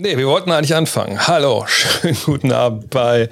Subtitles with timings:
[0.00, 1.26] Nee, wir wollten eigentlich anfangen.
[1.26, 3.28] Hallo, schönen guten Abend bei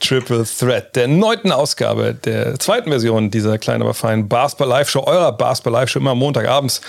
[0.00, 5.04] Triple Threat, der neunten Ausgabe der zweiten Version dieser kleinen, aber feinen Basketball Live Show,
[5.06, 6.80] eurer Basketball Live Show immer Montagabends,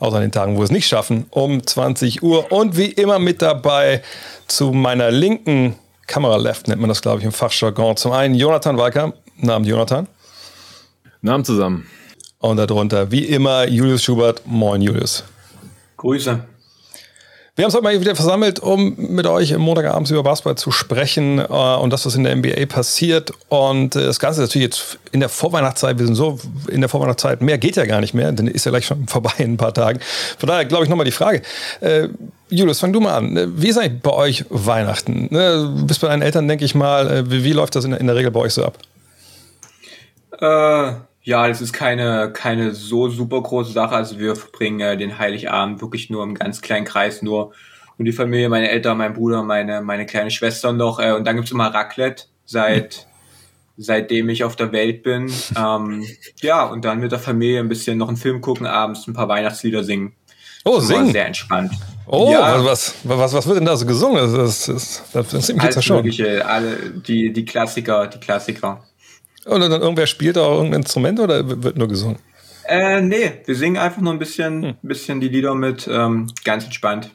[0.00, 2.52] außer an den Tagen, wo wir es nicht schaffen, um 20 Uhr.
[2.52, 4.02] Und wie immer mit dabei
[4.48, 5.76] zu meiner linken
[6.06, 7.96] Kamera Left nennt man das, glaube ich, im Fachjargon.
[7.96, 9.14] Zum einen Jonathan Walker.
[9.38, 10.08] Namen Jonathan.
[11.22, 11.86] Namen zusammen.
[12.38, 14.42] Und darunter, wie immer, Julius Schubert.
[14.44, 15.24] Moin, Julius.
[15.96, 16.44] Grüße.
[17.56, 20.72] Wir haben uns heute mal wieder versammelt, um mit euch im Montagabend über Basketball zu
[20.72, 23.32] sprechen äh, und das, was in der NBA passiert.
[23.48, 26.88] Und äh, das Ganze ist natürlich jetzt in der Vorweihnachtszeit, wir sind so in der
[26.88, 29.56] Vorweihnachtszeit, mehr geht ja gar nicht mehr, denn ist ja gleich schon vorbei in ein
[29.56, 30.00] paar Tagen.
[30.36, 31.42] Von daher glaube ich nochmal die Frage.
[31.80, 32.08] Äh,
[32.48, 33.52] Julius, fang du mal an.
[33.56, 35.28] Wie ist eigentlich bei euch Weihnachten?
[35.30, 37.08] Ne, du bist bei deinen Eltern, denke ich mal.
[37.08, 38.78] Äh, wie, wie, läuft das in, in, der Regel bei euch so ab?
[40.40, 43.96] Äh, ja, das ist keine, keine so super große Sache.
[43.96, 47.52] Also wir verbringen äh, den Heiligabend wirklich nur im ganz kleinen Kreis, nur
[47.96, 51.00] und die Familie, meine Eltern, mein Bruder, meine, meine kleine Schwester noch.
[51.00, 53.06] Äh, und dann gibt's immer Raclette seit
[53.76, 55.32] seitdem ich auf der Welt bin.
[55.56, 56.04] Ähm,
[56.40, 59.28] ja, und dann mit der Familie ein bisschen noch einen Film gucken, abends ein paar
[59.28, 60.14] Weihnachtslieder singen.
[60.64, 61.10] Oh, singen.
[61.10, 61.72] Sehr entspannt.
[62.06, 62.64] Oh, ja.
[62.64, 64.16] was, was, was wird denn da so gesungen?
[64.16, 68.82] Das, das, das, das, das Alles mögliche, alle, die, die Klassiker, die Klassiker.
[69.46, 72.18] Und dann irgendwer spielt auch irgendein Instrument oder wird nur gesungen?
[72.66, 74.74] Äh, nee, wir singen einfach nur ein bisschen, hm.
[74.82, 77.10] bisschen die Lieder mit, ähm, ganz entspannt.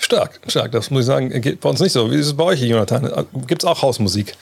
[0.00, 2.10] Stark, stark, das muss ich sagen, geht bei uns nicht so.
[2.10, 3.26] Wie ist es bei euch, Jonathan?
[3.46, 4.34] Gibt es auch Hausmusik?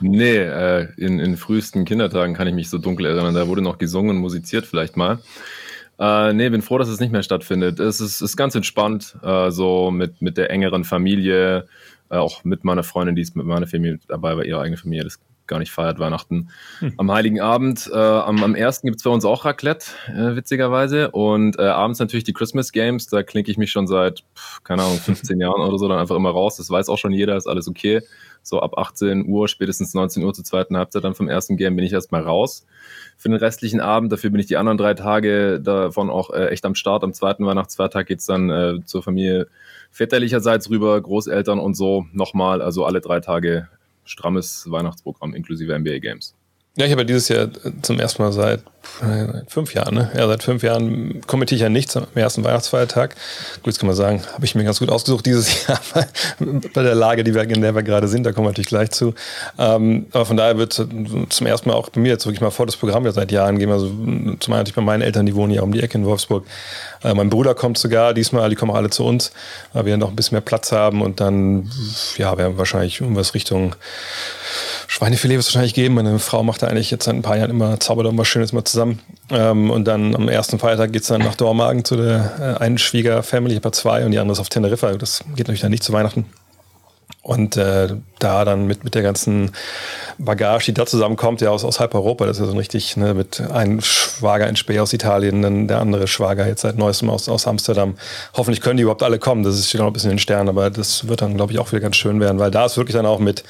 [0.00, 3.34] Nee, äh, in, in frühesten Kindertagen kann ich mich so dunkel erinnern.
[3.34, 5.18] Da wurde noch gesungen und musiziert vielleicht mal.
[5.98, 7.80] Äh, nee, bin froh, dass es nicht mehr stattfindet.
[7.80, 11.66] Es ist, ist ganz entspannt, äh, so mit, mit der engeren Familie,
[12.10, 15.04] äh, auch mit meiner Freundin, die ist mit meiner Familie dabei, bei ihrer eigenen Familie.
[15.04, 16.50] Das gar nicht feiert Weihnachten.
[16.78, 16.94] Hm.
[16.96, 18.82] Am Heiligen Abend, äh, am, am 1.
[18.82, 21.10] gibt es bei uns auch Raclette, äh, witzigerweise.
[21.10, 23.06] Und äh, abends natürlich die Christmas Games.
[23.08, 26.16] Da klinke ich mich schon seit, pff, keine Ahnung, 15 Jahren oder so dann einfach
[26.16, 26.56] immer raus.
[26.56, 28.02] Das weiß auch schon jeder, ist alles okay.
[28.42, 31.84] So ab 18 Uhr, spätestens 19 Uhr zur zweiten Halbzeit dann vom ersten Game bin
[31.84, 32.66] ich erstmal raus.
[33.16, 36.64] Für den restlichen Abend, dafür bin ich die anderen drei Tage davon auch äh, echt
[36.64, 37.02] am Start.
[37.02, 39.48] Am zweiten Weihnachtsfeiertag geht's dann äh, zur Familie
[39.90, 42.62] väterlicherseits rüber, Großeltern und so nochmal.
[42.62, 43.68] Also alle drei Tage
[44.08, 46.37] strammes Weihnachtsprogramm inklusive NBA Games.
[46.78, 47.48] Ja, ich habe dieses Jahr
[47.82, 48.60] zum ersten Mal seit
[49.00, 50.12] äh, fünf Jahren, ne?
[50.16, 53.16] Ja, seit fünf Jahren kommentiere ich ja nichts am ersten Weihnachtsfeiertag.
[53.56, 55.80] Gut, jetzt kann man sagen, habe ich mir ganz gut ausgesucht dieses Jahr
[56.38, 58.92] bei der Lage, die wir, in der wir gerade sind, da kommen wir natürlich gleich
[58.92, 59.12] zu.
[59.58, 62.66] Ähm, aber von daher wird zum ersten Mal auch bei mir jetzt wirklich mal vor
[62.66, 63.72] das Programm ja seit Jahren gehen.
[63.72, 66.44] Also zum einen natürlich bei meinen Eltern, die wohnen ja um die Ecke in Wolfsburg.
[67.02, 69.32] Äh, mein Bruder kommt sogar diesmal, die kommen auch alle zu uns,
[69.72, 71.68] weil wir noch ein bisschen mehr Platz haben und dann,
[72.18, 73.74] ja, werden wir wahrscheinlich irgendwas Richtung
[74.98, 75.94] Schweinefilet wird es wahrscheinlich geben.
[75.94, 78.64] Meine Frau macht da eigentlich jetzt seit ein paar Jahren immer, zaubert irgendwas Schönes mal
[78.64, 78.98] zusammen.
[79.30, 82.78] Ähm, und dann am ersten Feiertag geht es dann nach Dormagen zu der äh, einen
[82.78, 83.54] Schwiegerfamily.
[83.54, 84.90] Ich habe zwei und die andere ist auf Teneriffa.
[84.94, 86.26] Das geht natürlich dann nicht zu Weihnachten.
[87.22, 89.52] Und äh, da dann mit, mit der ganzen
[90.18, 93.14] Bagage, die da zusammenkommt, ja aus, aus halb Europa, das ist ja so richtig, ne,
[93.14, 97.28] mit einem Schwager in Spee aus Italien, dann der andere Schwager jetzt seit neuestem aus,
[97.28, 97.94] aus Amsterdam.
[98.34, 100.70] Hoffentlich können die überhaupt alle kommen, das steht noch ein bisschen in den Sternen, aber
[100.70, 103.06] das wird dann, glaube ich, auch wieder ganz schön werden, weil da ist wirklich dann
[103.06, 103.44] auch mit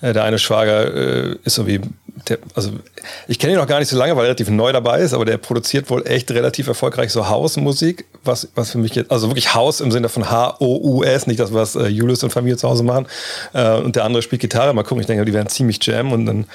[0.00, 1.80] der eine Schwager äh, ist so wie,
[2.28, 2.70] der, also
[3.28, 5.24] ich kenne ihn noch gar nicht so lange, weil er relativ neu dabei ist, aber
[5.24, 9.54] der produziert wohl echt relativ erfolgreich so Hausmusik, was, was für mich jetzt, also wirklich
[9.54, 13.06] Haus im Sinne von H-O-U-S, nicht das, was äh, Julius und Familie zu Hause machen.
[13.52, 14.74] Äh, und der andere spielt Gitarre.
[14.74, 16.46] Mal gucken, ich denke, die werden ziemlich jam und dann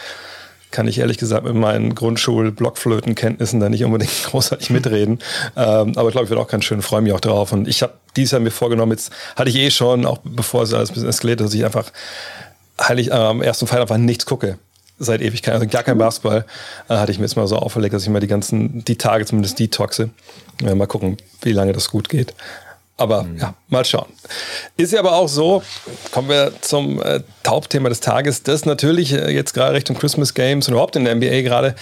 [0.72, 5.20] kann ich ehrlich gesagt mit meinen Grundschul-Blockflötenkenntnissen da nicht unbedingt großartig mitreden.
[5.56, 7.52] Ähm, aber ich glaube, ich werde auch ganz schön, freue mich auch drauf.
[7.52, 10.74] Und ich habe dieses Jahr mir vorgenommen, jetzt hatte ich eh schon, auch bevor es
[10.74, 11.92] alles ein bisschen eskaliert, dass ich einfach
[12.88, 14.58] heilig am ersten Fall einfach nichts gucke.
[15.00, 16.46] Seit Ewigkeit, also gar kein Basketball,
[16.88, 19.26] äh, hatte ich mir jetzt mal so auferlegt, dass ich mal die ganzen, die Tage
[19.26, 20.12] zumindest detoxe.
[20.62, 22.36] Ja, mal gucken, wie lange das gut geht.
[23.02, 23.40] Aber mhm.
[23.40, 24.06] ja, mal schauen.
[24.78, 25.64] Ist ja aber auch so,
[26.12, 30.68] kommen wir zum äh, Hauptthema des Tages, dass natürlich äh, jetzt gerade Richtung Christmas Games
[30.68, 31.74] und überhaupt in der NBA gerade,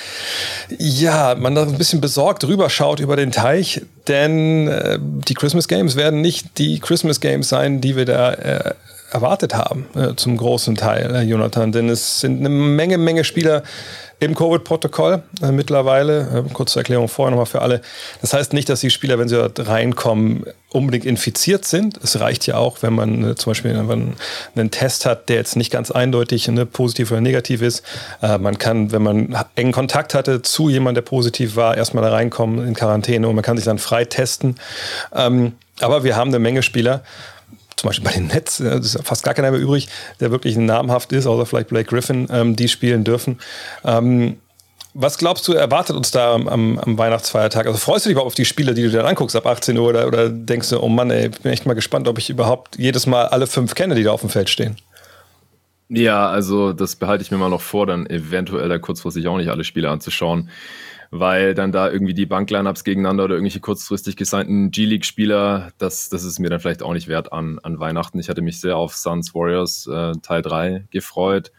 [0.78, 5.68] ja, man da ein bisschen besorgt rüber schaut über den Teich, denn äh, die Christmas
[5.68, 8.74] Games werden nicht die Christmas Games sein, die wir da äh,
[9.12, 11.72] erwartet haben, äh, zum großen Teil, äh, Jonathan.
[11.72, 13.64] Denn es sind eine Menge, Menge Spieler
[14.20, 16.46] im Covid-Protokoll äh, mittlerweile.
[16.46, 17.82] Äh, kurze Erklärung vorher nochmal für alle.
[18.22, 21.98] Das heißt nicht, dass die Spieler, wenn sie dort reinkommen, unbedingt infiziert sind.
[22.04, 24.16] Es reicht ja auch, wenn man äh, zum Beispiel man
[24.56, 27.84] einen Test hat, der jetzt nicht ganz eindeutig ne, positiv oder negativ ist.
[28.22, 32.12] Äh, man kann, wenn man engen Kontakt hatte zu jemandem, der positiv war, erstmal da
[32.12, 34.56] reinkommen in Quarantäne und man kann sich dann frei testen.
[35.16, 37.04] Ähm, aber wir haben eine Menge Spieler,
[37.80, 39.88] zum Beispiel bei den Nets, ist fast gar keiner mehr übrig,
[40.20, 43.40] der wirklich namhaft ist, außer vielleicht Blake Griffin, ähm, die spielen dürfen.
[43.84, 44.38] Ähm,
[44.94, 47.68] was glaubst du, erwartet uns da am, am, Weihnachtsfeiertag?
[47.68, 49.88] Also freust du dich überhaupt auf die Spiele, die du dann anguckst ab 18 Uhr
[49.88, 53.06] oder, oder denkst du, oh Mann, ey, bin echt mal gespannt, ob ich überhaupt jedes
[53.06, 54.78] Mal alle fünf kenne, die da auf dem Feld stehen?
[55.90, 59.50] Ja, also das behalte ich mir mal noch vor, dann eventuell da kurzfristig auch nicht
[59.50, 60.50] alle Spiele anzuschauen
[61.12, 66.40] weil dann da irgendwie die Banklineups gegeneinander oder irgendwelche kurzfristig gesignten G-League-Spieler, das, das ist
[66.40, 68.20] mir dann vielleicht auch nicht wert an, an Weihnachten.
[68.20, 71.52] Ich hatte mich sehr auf Suns Warriors äh, Teil 3 gefreut.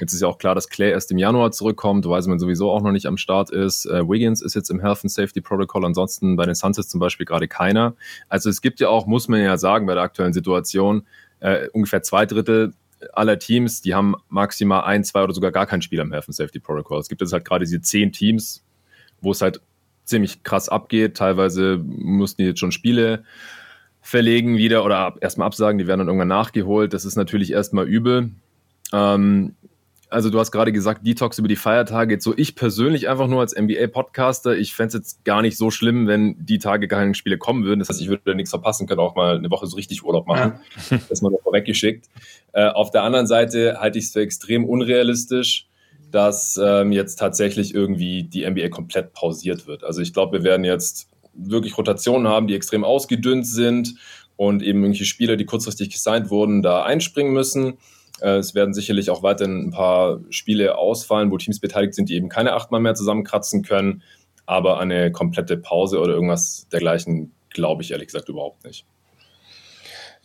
[0.00, 2.80] Jetzt ist ja auch klar, dass Clay erst im Januar zurückkommt, weil man sowieso auch
[2.80, 3.84] noch nicht am Start ist.
[3.86, 7.00] Äh, Wiggins ist jetzt im Health and Safety Protocol, ansonsten bei den Suns ist zum
[7.00, 7.94] Beispiel gerade keiner.
[8.28, 11.06] Also es gibt ja auch, muss man ja sagen, bei der aktuellen Situation,
[11.40, 12.72] äh, ungefähr zwei Drittel
[13.12, 16.34] aller Teams, die haben maximal ein, zwei oder sogar gar kein Spiel am Health and
[16.34, 17.00] Safety Protocol.
[17.00, 18.64] Es gibt jetzt halt gerade diese zehn Teams,
[19.24, 19.60] wo es halt
[20.04, 21.16] ziemlich krass abgeht.
[21.16, 23.24] Teilweise mussten die jetzt schon Spiele
[24.00, 26.92] verlegen wieder oder erstmal absagen, die werden dann irgendwann nachgeholt.
[26.92, 28.30] Das ist natürlich erstmal übel.
[28.92, 29.54] Ähm,
[30.10, 32.14] also du hast gerade gesagt, Detox über die Feiertage.
[32.14, 35.70] Jetzt so ich persönlich einfach nur als NBA-Podcaster, ich fände es jetzt gar nicht so
[35.70, 37.80] schlimm, wenn die Tage keine Spiele kommen würden.
[37.80, 40.26] Das heißt, ich würde da nichts verpassen können, auch mal eine Woche so richtig Urlaub
[40.26, 40.60] machen.
[40.90, 41.00] Ja.
[41.08, 42.08] Das mal noch vorweggeschickt.
[42.52, 45.66] Äh, auf der anderen Seite halte ich es für extrem unrealistisch,
[46.14, 49.82] dass ähm, jetzt tatsächlich irgendwie die NBA komplett pausiert wird.
[49.82, 53.96] Also ich glaube, wir werden jetzt wirklich Rotationen haben, die extrem ausgedünnt sind
[54.36, 57.78] und eben irgendwelche Spieler, die kurzfristig gesigned wurden, da einspringen müssen.
[58.20, 62.14] Äh, es werden sicherlich auch weiterhin ein paar Spiele ausfallen, wo Teams beteiligt sind, die
[62.14, 64.04] eben keine achtmal mehr zusammenkratzen können.
[64.46, 68.86] Aber eine komplette Pause oder irgendwas dergleichen glaube ich ehrlich gesagt überhaupt nicht.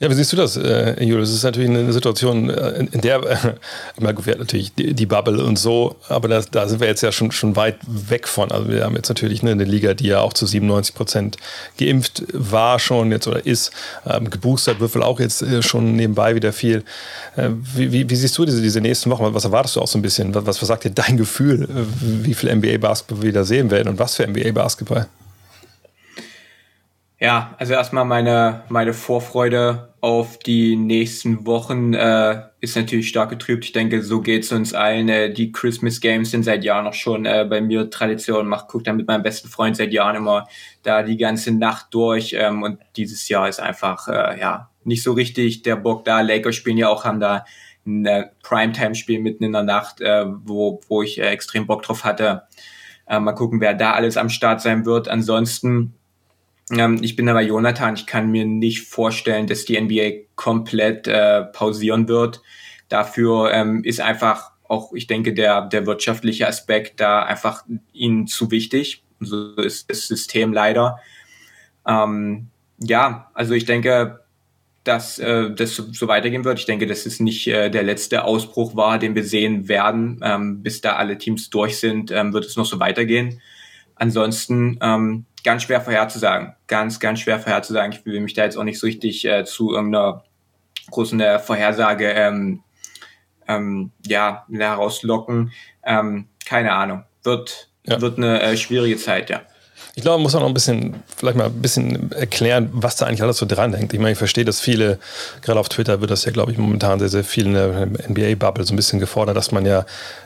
[0.01, 1.27] Ja, wie siehst du das, äh, Julius?
[1.27, 5.05] Das ist natürlich eine Situation, äh, in, in der, äh, mal gut, natürlich die, die,
[5.05, 8.49] Bubble und so, aber das, da sind wir jetzt ja schon, schon weit weg von.
[8.49, 11.37] Also wir haben jetzt natürlich ne, eine Liga, die ja auch zu 97 Prozent
[11.77, 13.71] geimpft war schon jetzt oder ist.
[14.05, 16.85] Ähm, geboostert wohl auch jetzt äh, schon nebenbei wieder viel.
[17.35, 19.33] Äh, wie, wie, wie, siehst du diese, diese nächsten Wochen?
[19.33, 20.33] Was erwartest du auch so ein bisschen?
[20.33, 21.67] Was, was sagt dir dein Gefühl, äh,
[21.99, 25.07] wie viel NBA-Basketball wir wieder sehen werden und was für NBA-Basketball?
[27.21, 33.65] Ja, also erstmal meine, meine Vorfreude auf die nächsten Wochen äh, ist natürlich stark getrübt.
[33.65, 35.09] Ich denke, so geht's uns allen.
[35.09, 38.47] Äh, die Christmas Games sind seit Jahren noch schon äh, bei mir Tradition.
[38.47, 40.47] Mach, guck dann mit meinem besten Freund seit Jahren immer
[40.83, 42.33] da die ganze Nacht durch.
[42.39, 46.21] Ähm, und dieses Jahr ist einfach äh, ja nicht so richtig der Bock da.
[46.21, 47.43] Lakers spielen ja auch, haben da
[47.85, 52.05] ein äh, Primetime-Spiel mitten in der Nacht, äh, wo, wo ich äh, extrem Bock drauf
[52.05, 52.43] hatte.
[53.07, 55.09] Äh, mal gucken, wer da alles am Start sein wird.
[55.09, 55.98] Ansonsten
[56.71, 61.43] ähm, ich bin aber Jonathan, ich kann mir nicht vorstellen, dass die NBA komplett äh,
[61.43, 62.41] pausieren wird.
[62.89, 68.51] Dafür ähm, ist einfach auch, ich denke, der, der wirtschaftliche Aspekt da einfach ihnen zu
[68.51, 69.03] wichtig.
[69.19, 70.99] So ist das System leider.
[71.87, 72.47] Ähm,
[72.79, 74.21] ja, also ich denke,
[74.83, 76.59] dass äh, das so, weitergehen wird.
[76.59, 80.19] Ich denke, dass es nicht äh, der letzte Ausbruch war, den wir sehen werden.
[80.23, 83.41] Ähm, bis da alle Teams durch sind, ähm, wird es noch so weitergehen.
[83.95, 86.55] Ansonsten ähm, ganz schwer vorherzusagen.
[86.67, 87.91] Ganz, ganz schwer vorherzusagen.
[87.91, 90.23] Ich will mich da jetzt auch nicht so richtig äh, zu irgendeiner
[90.91, 92.63] großen äh, Vorhersage ähm,
[93.47, 95.51] ähm, ja, herauslocken.
[95.83, 97.03] Ähm, keine Ahnung.
[97.23, 97.99] Wird, ja.
[98.01, 99.41] wird eine äh, schwierige Zeit, ja.
[99.95, 103.05] Ich glaube, man muss auch noch ein bisschen, vielleicht mal ein bisschen erklären, was da
[103.05, 103.91] eigentlich alles so dran hängt.
[103.91, 104.99] Ich meine, ich verstehe, dass viele,
[105.41, 108.63] gerade auf Twitter wird das ja, glaube ich, momentan sehr, sehr viel in der NBA-Bubble
[108.63, 109.85] so ein bisschen gefordert, dass man ja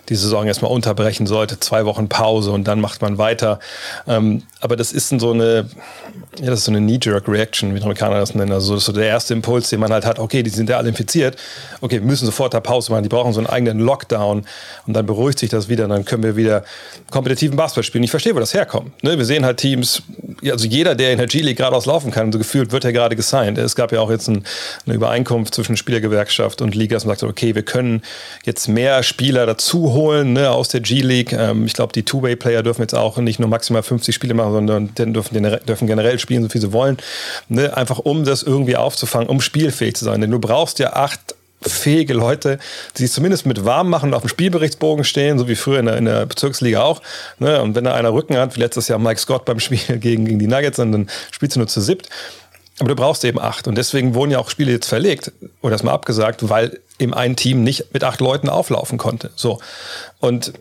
[0.09, 3.59] die Saison erstmal unterbrechen sollte, zwei Wochen Pause und dann macht man weiter.
[4.07, 5.69] Ähm, aber das ist so eine,
[6.39, 8.51] ja, das ist so eine Knee-Jerk-Reaction, wie die Amerikaner das nennen.
[8.51, 11.37] Also so der erste Impuls, den man halt hat, okay, die sind ja alle infiziert,
[11.81, 14.45] okay, wir müssen sofort da Pause machen, die brauchen so einen eigenen Lockdown
[14.87, 16.63] und dann beruhigt sich das wieder, und dann können wir wieder
[17.09, 18.03] kompetitiven Basketball spielen.
[18.03, 19.03] Ich verstehe, wo das herkommt.
[19.03, 19.17] Ne?
[19.17, 20.03] Wir sehen halt Teams,
[20.43, 23.57] also jeder, der in der G-League geradeaus laufen kann, so gefühlt wird er gerade gesigned.
[23.57, 24.43] Es gab ja auch jetzt ein,
[24.85, 28.01] eine Übereinkunft zwischen Spielergewerkschaft und Liga, dass man sagt, okay, wir können
[28.43, 31.33] jetzt mehr Spieler dazu holen ne, aus der G-League.
[31.33, 35.13] Ähm, ich glaube, die Two-Way-Player dürfen jetzt auch nicht nur maximal 50 Spiele machen, sondern
[35.13, 36.97] dürfen, dürfen generell spielen, so viel sie wollen.
[37.49, 40.21] Ne, einfach um das irgendwie aufzufangen, um spielfähig zu sein.
[40.21, 41.35] Denn du brauchst ja acht
[41.69, 42.59] fähige Leute,
[42.97, 45.85] die sich zumindest mit warm machen und auf dem Spielberichtsbogen stehen, so wie früher in
[45.85, 47.01] der, in der Bezirksliga auch.
[47.39, 47.61] Ne?
[47.61, 50.39] Und wenn da einer Rücken hat, wie letztes Jahr Mike Scott beim Spiel gegen, gegen
[50.39, 52.09] die Nuggets, dann spielst du nur zu siebt.
[52.79, 53.67] Aber du brauchst eben acht.
[53.67, 57.63] Und deswegen wurden ja auch Spiele jetzt verlegt oder erstmal abgesagt, weil eben ein Team
[57.63, 59.29] nicht mit acht Leuten auflaufen konnte.
[59.35, 59.59] So.
[60.19, 60.53] Und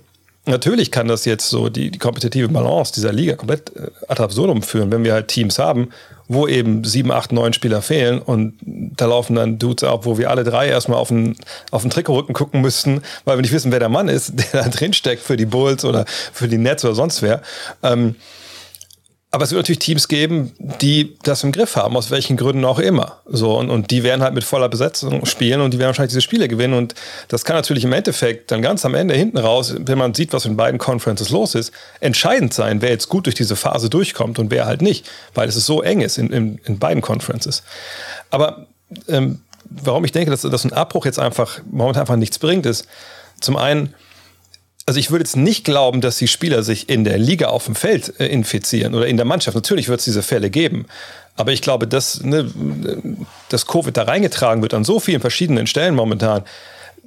[0.44, 4.62] natürlich kann das jetzt so die, die kompetitive Balance dieser Liga komplett äh, ad absurdum
[4.62, 5.90] führen, wenn wir halt Teams haben,
[6.28, 10.30] wo eben sieben, acht, neun Spieler fehlen und da laufen dann Dudes ab, wo wir
[10.30, 11.36] alle drei erstmal auf den,
[11.70, 14.68] auf den Trikotrücken gucken müssten, weil wir nicht wissen, wer der Mann ist, der da
[14.68, 17.42] drin steckt für die Bulls oder für die Nets oder sonst wer.
[17.82, 18.16] Ähm,
[19.34, 22.78] Aber es wird natürlich Teams geben, die das im Griff haben, aus welchen Gründen auch
[22.78, 23.22] immer.
[23.24, 26.20] So, und, und die werden halt mit voller Besetzung spielen und die werden wahrscheinlich diese
[26.20, 26.74] Spiele gewinnen.
[26.74, 26.94] Und
[27.28, 30.44] das kann natürlich im Endeffekt dann ganz am Ende hinten raus, wenn man sieht, was
[30.44, 34.50] in beiden Conferences los ist, entscheidend sein, wer jetzt gut durch diese Phase durchkommt und
[34.50, 37.62] wer halt nicht, weil es so eng ist in, in, in beiden Conferences.
[38.28, 38.66] Aber
[39.08, 42.86] ähm, warum ich denke, dass, dass ein Abbruch jetzt einfach momentan einfach nichts bringt, ist
[43.40, 43.94] zum einen,
[44.86, 47.74] also ich würde jetzt nicht glauben, dass die Spieler sich in der Liga auf dem
[47.74, 49.54] Feld äh, infizieren oder in der Mannschaft.
[49.54, 50.86] Natürlich wird es diese Fälle geben.
[51.36, 52.50] Aber ich glaube, dass, ne,
[53.48, 56.42] dass Covid da reingetragen wird an so vielen verschiedenen Stellen momentan,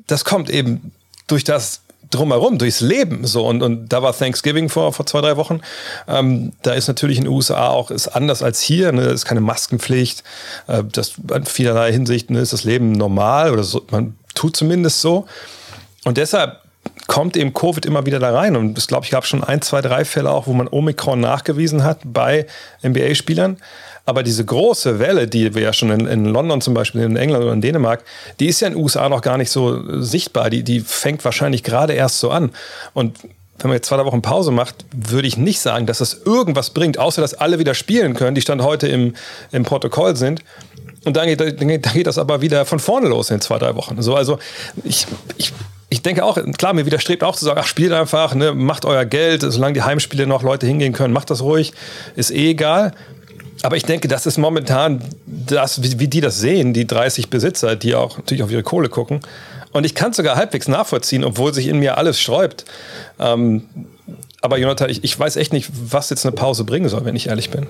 [0.08, 0.92] das kommt eben
[1.28, 3.26] durch das drumherum, durchs Leben.
[3.28, 5.62] So, und, und da war Thanksgiving vor, vor zwei, drei Wochen.
[6.08, 8.92] Ähm, da ist natürlich in den USA auch ist anders als hier.
[8.92, 9.04] Ne?
[9.04, 10.24] ist keine Maskenpflicht.
[10.68, 15.02] Äh, das, in vielerlei Hinsicht ne, ist das Leben normal oder so, man tut zumindest
[15.02, 15.28] so.
[16.04, 16.65] Und deshalb
[17.08, 18.56] kommt eben Covid immer wieder da rein.
[18.56, 21.84] Und es glaube ich gab schon ein, zwei, drei Fälle auch, wo man Omikron nachgewiesen
[21.84, 22.48] hat bei
[22.84, 23.58] NBA-Spielern.
[24.06, 27.44] Aber diese große Welle, die wir ja schon in, in, London zum Beispiel, in England
[27.44, 28.04] oder in Dänemark,
[28.40, 30.50] die ist ja in den USA noch gar nicht so sichtbar.
[30.50, 32.52] Die, die fängt wahrscheinlich gerade erst so an.
[32.94, 33.18] Und
[33.58, 36.72] wenn man jetzt zwei, drei Wochen Pause macht, würde ich nicht sagen, dass das irgendwas
[36.72, 39.16] bringt, außer dass alle wieder spielen können, die Stand heute im,
[39.52, 40.44] im Protokoll sind.
[41.06, 44.02] Und dann geht, dann geht das aber wieder von vorne los in zwei, drei Wochen.
[44.02, 44.40] So, also
[44.84, 45.08] ich,
[45.38, 45.54] ich
[45.96, 49.06] ich denke auch, klar, mir widerstrebt auch zu sagen, ach, spielt einfach, ne, macht euer
[49.06, 51.72] Geld, solange die Heimspiele noch Leute hingehen können, macht das ruhig,
[52.18, 52.92] ist eh egal.
[53.62, 57.78] Aber ich denke, das ist momentan das, wie, wie die das sehen, die 30 Besitzer,
[57.78, 59.22] die auch natürlich auf ihre Kohle gucken.
[59.72, 62.66] Und ich kann es sogar halbwegs nachvollziehen, obwohl sich in mir alles sträubt.
[63.18, 63.64] Ähm,
[64.42, 67.28] aber Jonathan, ich, ich weiß echt nicht, was jetzt eine Pause bringen soll, wenn ich
[67.28, 67.68] ehrlich bin.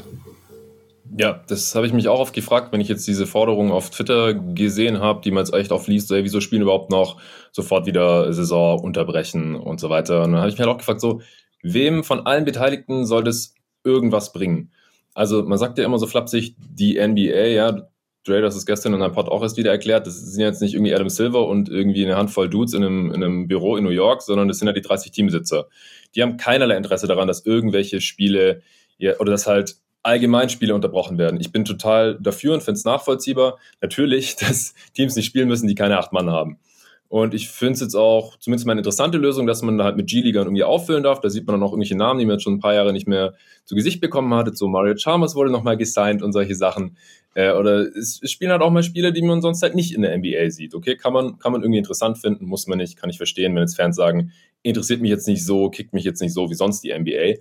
[1.17, 4.33] Ja, das habe ich mich auch oft gefragt, wenn ich jetzt diese Forderungen auf Twitter
[4.33, 7.21] gesehen habe, die man jetzt echt oft liest, ey, wieso spielen überhaupt noch
[7.53, 10.23] sofort wieder Saison unterbrechen und so weiter.
[10.23, 11.21] Und dann habe ich mich halt auch gefragt, so,
[11.63, 13.55] wem von allen Beteiligten soll das
[13.85, 14.73] irgendwas bringen?
[15.13, 17.87] Also man sagt ja immer so flapsig, die NBA, ja,
[18.25, 20.73] Dre, das ist gestern in einem Pod auch erst wieder erklärt, das sind jetzt nicht
[20.73, 23.91] irgendwie Adam Silver und irgendwie eine Handvoll Dudes in einem, in einem Büro in New
[23.91, 25.67] York, sondern das sind ja die 30 Teamsitzer.
[26.13, 28.63] Die haben keinerlei Interesse daran, dass irgendwelche Spiele
[28.97, 31.39] ja, oder dass halt Allgemeinspiele unterbrochen werden.
[31.39, 33.57] Ich bin total dafür und finde es nachvollziehbar.
[33.81, 36.59] Natürlich, dass Teams nicht spielen müssen, die keine acht Mann haben.
[37.07, 39.95] Und ich finde es jetzt auch zumindest mal eine interessante Lösung, dass man da halt
[39.95, 41.21] mit G-Ligern irgendwie auffüllen darf.
[41.21, 43.07] Da sieht man dann auch irgendwelche Namen, die man jetzt schon ein paar Jahre nicht
[43.07, 44.57] mehr zu Gesicht bekommen hat.
[44.57, 46.97] So Mario Chalmers wurde nochmal gesigned und solche Sachen.
[47.35, 50.01] Äh, oder es, es, spielen halt auch mal Spiele, die man sonst halt nicht in
[50.01, 50.73] der NBA sieht.
[50.73, 53.61] Okay, kann man, kann man irgendwie interessant finden, muss man nicht, kann ich verstehen, wenn
[53.61, 54.31] jetzt Fans sagen,
[54.63, 57.39] interessiert mich jetzt nicht so, kickt mich jetzt nicht so wie sonst die NBA.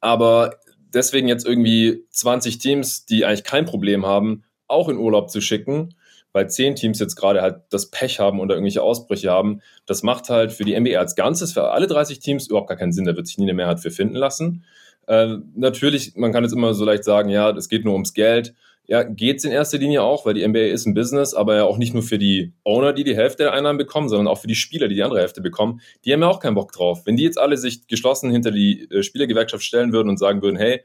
[0.00, 0.56] Aber
[0.94, 5.94] deswegen jetzt irgendwie 20 Teams, die eigentlich kein Problem haben, auch in Urlaub zu schicken,
[6.32, 10.30] weil 10 Teams jetzt gerade halt das Pech haben oder irgendwelche Ausbrüche haben, das macht
[10.30, 13.04] halt für die NBA als Ganzes, für alle 30 Teams überhaupt gar keinen Sinn.
[13.04, 14.64] Da wird sich nie eine Mehrheit für finden lassen.
[15.06, 18.54] Äh, natürlich, man kann jetzt immer so leicht sagen, ja, es geht nur ums Geld
[18.86, 21.64] ja, geht es in erster Linie auch, weil die NBA ist ein Business, aber ja
[21.64, 24.48] auch nicht nur für die Owner, die die Hälfte der Einnahmen bekommen, sondern auch für
[24.48, 25.80] die Spieler, die die andere Hälfte bekommen.
[26.04, 27.06] Die haben ja auch keinen Bock drauf.
[27.06, 30.56] Wenn die jetzt alle sich geschlossen hinter die äh, Spielergewerkschaft stellen würden und sagen würden,
[30.56, 30.80] hey,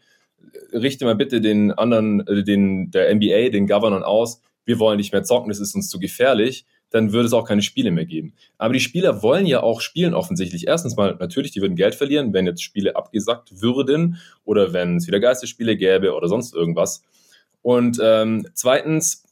[0.72, 5.14] richte mal bitte den anderen, äh, den, der NBA, den Governor aus, wir wollen nicht
[5.14, 8.34] mehr zocken, das ist uns zu gefährlich, dann würde es auch keine Spiele mehr geben.
[8.58, 10.68] Aber die Spieler wollen ja auch spielen offensichtlich.
[10.68, 15.08] Erstens mal, natürlich, die würden Geld verlieren, wenn jetzt Spiele abgesagt würden oder wenn es
[15.08, 17.04] wieder Geisterspiele gäbe oder sonst irgendwas.
[17.68, 19.26] Und ähm, zweitens,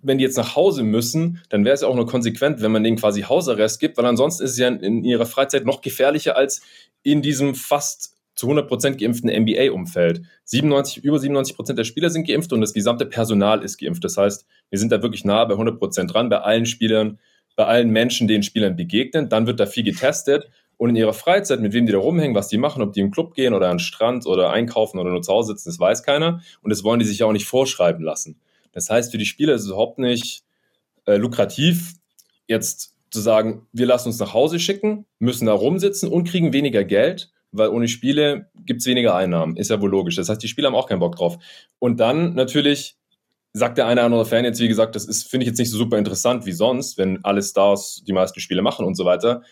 [0.00, 2.84] wenn die jetzt nach Hause müssen, dann wäre es ja auch nur konsequent, wenn man
[2.84, 6.36] denen quasi Hausarrest gibt, weil ansonsten ist es ja in, in ihrer Freizeit noch gefährlicher
[6.36, 6.62] als
[7.02, 10.22] in diesem fast zu 100% geimpften NBA-Umfeld.
[10.44, 14.04] 97, über 97% der Spieler sind geimpft und das gesamte Personal ist geimpft.
[14.04, 17.18] Das heißt, wir sind da wirklich nah bei 100% dran, bei allen Spielern,
[17.56, 19.28] bei allen Menschen, den Spielern begegnen.
[19.28, 22.48] Dann wird da viel getestet und in ihrer Freizeit, mit wem die da rumhängen, was
[22.48, 25.22] die machen, ob die im Club gehen oder an den Strand oder einkaufen oder nur
[25.22, 26.42] zu Hause sitzen, das weiß keiner.
[26.62, 28.38] Und das wollen die sich auch nicht vorschreiben lassen.
[28.72, 30.44] Das heißt, für die Spieler ist es überhaupt nicht
[31.06, 31.94] äh, lukrativ,
[32.46, 36.84] jetzt zu sagen, wir lassen uns nach Hause schicken, müssen da rumsitzen und kriegen weniger
[36.84, 39.56] Geld, weil ohne Spiele gibt es weniger Einnahmen.
[39.56, 40.16] Ist ja wohl logisch.
[40.16, 41.38] Das heißt, die Spieler haben auch keinen Bock drauf.
[41.78, 42.96] Und dann natürlich
[43.54, 45.70] sagt der eine oder andere Fan jetzt, wie gesagt, das ist, finde ich jetzt nicht
[45.70, 49.42] so super interessant wie sonst, wenn alle Stars die meisten Spiele machen und so weiter.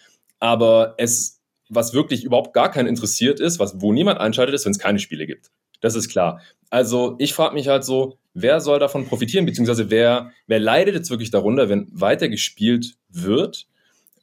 [0.45, 4.73] Aber es, was wirklich überhaupt gar keinen interessiert ist, was, wo niemand einschaltet, ist, wenn
[4.73, 5.51] es keine Spiele gibt.
[5.81, 6.43] Das ist klar.
[6.69, 11.09] Also ich frage mich halt so, wer soll davon profitieren, beziehungsweise wer, wer leidet jetzt
[11.09, 13.69] wirklich darunter, wenn weiter gespielt wird?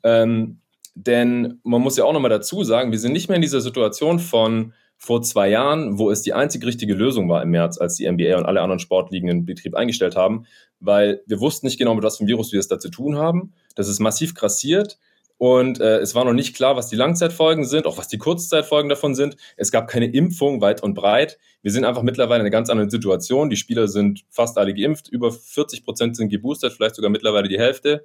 [0.03, 0.59] Ähm,
[0.93, 4.19] denn man muss ja auch nochmal dazu sagen, wir sind nicht mehr in dieser Situation
[4.19, 8.07] von vor zwei Jahren, wo es die einzig richtige Lösung war im März, als die
[8.07, 10.45] NBA und alle anderen Sportligen in Betrieb eingestellt haben,
[10.79, 13.17] weil wir wussten nicht genau, mit was für einem Virus wir es da zu tun
[13.17, 13.53] haben.
[13.73, 14.99] Das ist massiv krassiert
[15.41, 18.89] Und äh, es war noch nicht klar, was die Langzeitfolgen sind, auch was die Kurzzeitfolgen
[18.89, 19.37] davon sind.
[19.57, 21.39] Es gab keine Impfung weit und breit.
[21.63, 23.49] Wir sind einfach mittlerweile in einer ganz anderen Situation.
[23.49, 25.09] Die Spieler sind fast alle geimpft.
[25.09, 28.03] Über 40 Prozent sind geboostert, vielleicht sogar mittlerweile die Hälfte.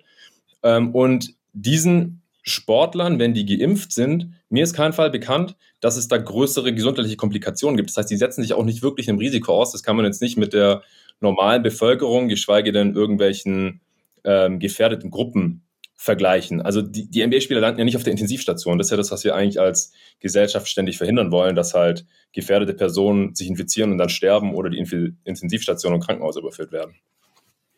[0.62, 6.08] Ähm, und diesen Sportlern, wenn die geimpft sind, mir ist kein Fall bekannt, dass es
[6.08, 7.90] da größere gesundheitliche Komplikationen gibt.
[7.90, 9.72] Das heißt, die setzen sich auch nicht wirklich einem Risiko aus.
[9.72, 10.84] Das kann man jetzt nicht mit der
[11.20, 13.82] normalen Bevölkerung, geschweige denn irgendwelchen
[14.24, 15.65] ähm, gefährdeten Gruppen
[15.96, 16.60] vergleichen.
[16.60, 18.78] Also die, die NBA-Spieler landen ja nicht auf der Intensivstation.
[18.78, 22.74] Das ist ja das, was wir eigentlich als Gesellschaft ständig verhindern wollen, dass halt gefährdete
[22.74, 24.78] Personen sich infizieren und dann sterben oder die
[25.24, 26.96] Intensivstation und Krankenhaus überführt werden.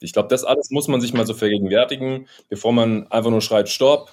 [0.01, 3.69] Ich glaube, das alles muss man sich mal so vergegenwärtigen, bevor man einfach nur schreit,
[3.69, 4.11] stopp,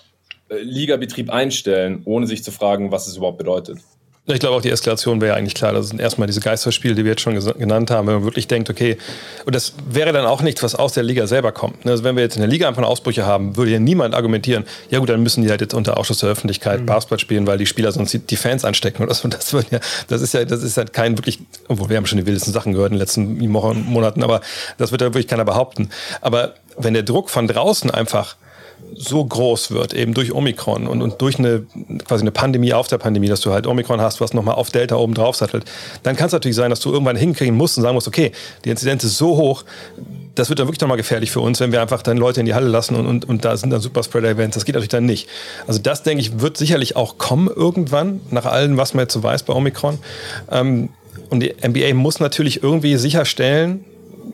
[0.49, 3.79] äh, Ligabetrieb einstellen, ohne sich zu fragen, was es überhaupt bedeutet.
[4.27, 5.71] Ich glaube auch, die Eskalation wäre ja eigentlich klar.
[5.73, 8.71] Das sind erstmal diese Geisterspiele, die wir jetzt schon genannt haben, wenn man wirklich denkt,
[8.71, 8.97] okay,
[9.45, 11.85] und das wäre dann auch nichts, was aus der Liga selber kommt.
[11.85, 14.97] Also wenn wir jetzt in der Liga einfach Ausbrüche haben, würde ja niemand argumentieren, ja
[14.97, 16.85] gut, dann müssen die halt jetzt unter Ausschuss der Öffentlichkeit mhm.
[16.87, 19.27] Basketball spielen, weil die Spieler sonst die Fans anstecken oder so.
[19.27, 22.17] Das, wird ja, das ist ja, das ist halt kein wirklich, obwohl wir haben schon
[22.17, 24.41] die wildesten Sachen gehört in den letzten Monaten, aber
[24.79, 25.89] das wird ja wirklich keiner behaupten.
[26.21, 28.37] Aber wenn der Druck von draußen einfach
[28.93, 31.65] so groß wird, eben durch Omikron und, und durch eine
[32.07, 34.95] quasi eine Pandemie auf der Pandemie, dass du halt Omikron hast, was nochmal auf Delta
[34.95, 35.65] oben drauf sattelt,
[36.03, 38.31] dann kann es natürlich sein, dass du irgendwann hinkriegen musst und sagen musst, okay,
[38.63, 39.63] die Inzidenz ist so hoch,
[40.35, 42.53] das wird dann wirklich nochmal gefährlich für uns, wenn wir einfach dann Leute in die
[42.53, 44.55] Halle lassen und, und, und da sind dann Superspreader-Events.
[44.55, 45.29] Das geht natürlich dann nicht.
[45.65, 49.23] Also das, denke ich, wird sicherlich auch kommen irgendwann, nach allem, was man jetzt so
[49.23, 49.99] weiß bei Omikron.
[50.51, 50.89] Ähm,
[51.29, 53.85] und die NBA muss natürlich irgendwie sicherstellen,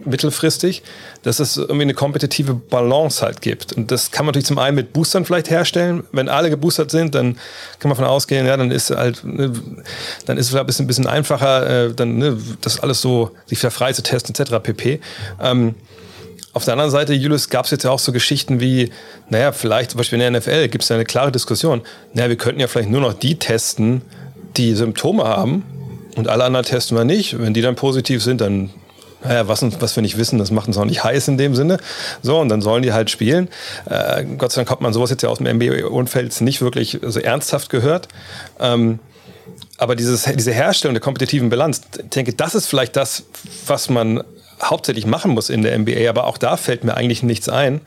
[0.05, 0.83] mittelfristig,
[1.23, 3.73] dass es irgendwie eine kompetitive Balance halt gibt.
[3.73, 6.03] Und das kann man natürlich zum einen mit Boostern vielleicht herstellen.
[6.11, 7.35] Wenn alle geboostert sind, dann
[7.79, 9.53] kann man von ausgehen, ja, dann ist halt, ne,
[10.25, 13.31] dann ist es vielleicht ein bisschen, ein bisschen einfacher, äh, dann ne, das alles so
[13.45, 14.55] sich wieder frei zu testen, etc.
[14.61, 14.99] pp.
[15.41, 15.75] Ähm,
[16.53, 18.91] auf der anderen Seite, Julius, gab es jetzt ja auch so Geschichten wie,
[19.29, 21.81] naja, vielleicht zum Beispiel in der NFL gibt es ja eine klare Diskussion.
[22.13, 24.01] Naja, wir könnten ja vielleicht nur noch die testen,
[24.57, 25.63] die Symptome haben
[26.15, 27.39] und alle anderen testen wir nicht.
[27.39, 28.69] Wenn die dann positiv sind, dann
[29.23, 31.77] naja, was, was wir nicht wissen, das macht uns auch nicht heiß in dem Sinne.
[32.21, 33.49] So, und dann sollen die halt spielen.
[33.85, 37.19] Äh, Gott sei Dank hat man sowas jetzt ja aus dem NBA-Umfeld nicht wirklich so
[37.19, 38.07] ernsthaft gehört.
[38.59, 38.99] Ähm,
[39.77, 43.23] aber dieses, diese Herstellung der kompetitiven Bilanz, ich denke, das ist vielleicht das,
[43.65, 44.23] was man
[44.61, 46.09] hauptsächlich machen muss in der NBA.
[46.09, 47.81] Aber auch da fällt mir eigentlich nichts ein.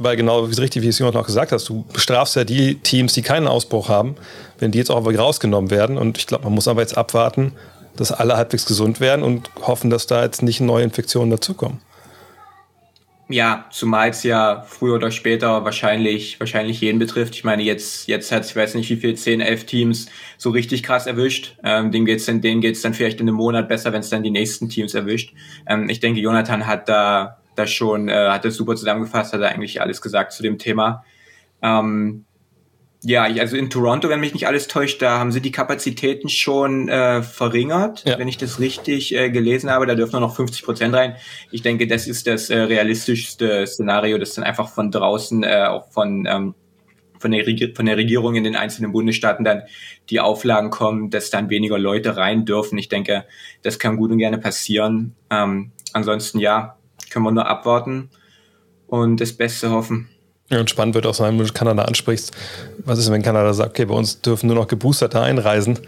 [0.00, 3.14] Weil genau, wie richtig, wie es Jonas auch gesagt hast, du bestrafst ja die Teams,
[3.14, 4.14] die keinen Ausbruch haben,
[4.60, 5.98] wenn die jetzt auch rausgenommen werden.
[5.98, 7.52] Und ich glaube, man muss aber jetzt abwarten,
[7.98, 11.80] dass alle halbwegs gesund werden und hoffen, dass da jetzt nicht neue Infektionen dazukommen.
[13.30, 17.34] Ja, zumal es ja früher oder später wahrscheinlich, wahrscheinlich jeden betrifft.
[17.34, 20.06] Ich meine, jetzt, jetzt hat ich weiß nicht wie viel, 10, 11 Teams
[20.38, 21.54] so richtig krass erwischt.
[21.62, 24.70] Ähm, denen geht's dann, dann vielleicht in einem Monat besser, wenn es dann die nächsten
[24.70, 25.34] Teams erwischt.
[25.66, 29.50] Ähm, ich denke, Jonathan hat da, da schon, äh, hat das super zusammengefasst, hat er
[29.50, 31.04] eigentlich alles gesagt zu dem Thema.
[31.60, 32.24] Ähm,
[33.02, 36.88] ja, also in Toronto, wenn mich nicht alles täuscht, da haben sie die Kapazitäten schon
[36.88, 38.18] äh, verringert, ja.
[38.18, 39.86] wenn ich das richtig äh, gelesen habe.
[39.86, 41.14] Da dürfen nur noch 50 Prozent rein.
[41.52, 45.88] Ich denke, das ist das äh, realistischste Szenario, das dann einfach von draußen, äh, auch
[45.92, 46.54] von, ähm,
[47.20, 49.62] von, der von der Regierung in den einzelnen Bundesstaaten dann
[50.10, 52.78] die Auflagen kommen, dass dann weniger Leute rein dürfen.
[52.78, 53.26] Ich denke,
[53.62, 55.14] das kann gut und gerne passieren.
[55.30, 56.76] Ähm, ansonsten, ja,
[57.10, 58.10] können wir nur abwarten
[58.88, 60.08] und das Beste hoffen.
[60.50, 62.32] Und spannend wird auch sein, wenn du Kanada ansprichst.
[62.78, 65.78] Was ist, wenn Kanada sagt, okay, bei uns dürfen nur noch Geboosterte einreisen?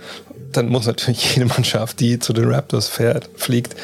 [0.52, 3.74] Dann muss natürlich jede Mannschaft, die zu den Raptors fährt, fliegt,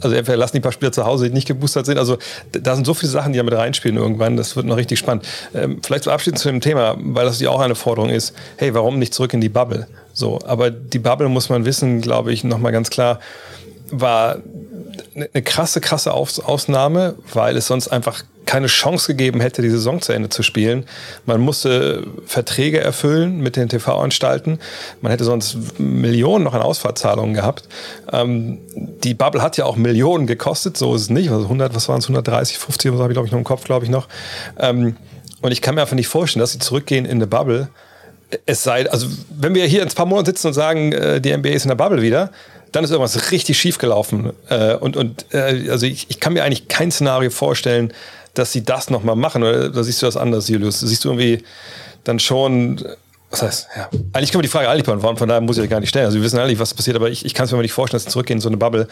[0.00, 1.98] also entweder lassen die paar Spieler zu Hause, die nicht geboostert sind.
[1.98, 2.18] Also
[2.52, 4.36] da sind so viele Sachen, die da mit reinspielen irgendwann.
[4.36, 5.26] Das wird noch richtig spannend.
[5.54, 8.34] Ähm, vielleicht so abschließend zu dem Thema, weil das ja auch eine Forderung ist.
[8.56, 9.86] Hey, warum nicht zurück in die Bubble?
[10.12, 13.20] So, aber die Bubble muss man wissen, glaube ich, nochmal ganz klar,
[13.90, 14.38] war
[15.14, 20.12] eine krasse, krasse Ausnahme, weil es sonst einfach keine Chance gegeben hätte, die Saison zu
[20.12, 20.84] Ende zu spielen.
[21.24, 24.58] Man musste Verträge erfüllen mit den TV-Anstalten.
[25.00, 27.68] Man hätte sonst Millionen noch an Ausfahrtzahlungen gehabt.
[28.12, 31.30] Ähm, die Bubble hat ja auch Millionen gekostet, so ist es nicht.
[31.30, 33.64] Also 100, was waren es, 130, 50, was habe ich glaube ich noch im Kopf,
[33.64, 34.08] glaube ich noch.
[34.58, 34.96] Ähm,
[35.42, 37.68] und ich kann mir einfach nicht vorstellen, dass sie zurückgehen in eine Bubble.
[38.46, 41.36] Es sei, also wenn wir hier in ein paar Monaten sitzen und sagen, äh, die
[41.36, 42.30] NBA ist in der Bubble wieder,
[42.72, 44.32] dann ist irgendwas richtig schief gelaufen.
[44.48, 47.92] Äh, und und äh, also ich, ich kann mir eigentlich kein Szenario vorstellen,
[48.34, 49.42] dass sie das nochmal machen.
[49.42, 50.80] Oder, oder siehst du das anders, Julius?
[50.80, 51.42] Siehst du irgendwie
[52.04, 52.82] dann schon,
[53.30, 55.80] was heißt, ja, eigentlich können wir die Frage eigentlich beantworten, von daher muss ich gar
[55.80, 56.06] nicht stellen.
[56.06, 58.04] Also wir wissen eigentlich, was passiert, aber ich, ich kann es mir nicht vorstellen, dass
[58.04, 58.88] sie zurückgehen in so eine Bubble,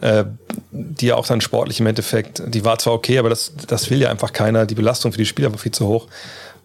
[0.00, 0.24] äh,
[0.70, 4.00] die ja auch dann sportlich im Endeffekt, die war zwar okay, aber das, das will
[4.00, 4.66] ja einfach keiner.
[4.66, 6.06] Die Belastung für die Spieler war viel zu hoch.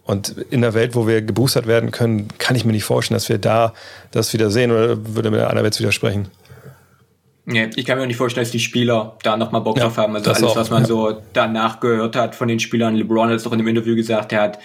[0.04, 3.28] Und in der Welt, wo wir geboostert werden können, kann ich mir nicht vorstellen, dass
[3.28, 3.74] wir da
[4.10, 6.28] das wieder sehen oder würde mir einer jetzt widersprechen.
[7.50, 9.96] Nee, ich kann mir auch nicht vorstellen, dass die Spieler da nochmal Bock ja, drauf
[9.96, 10.14] haben.
[10.14, 10.86] Also alles, auch, was man ja.
[10.86, 12.94] so danach gehört hat von den Spielern.
[12.94, 14.58] LeBron hat es doch in dem Interview gesagt, er hat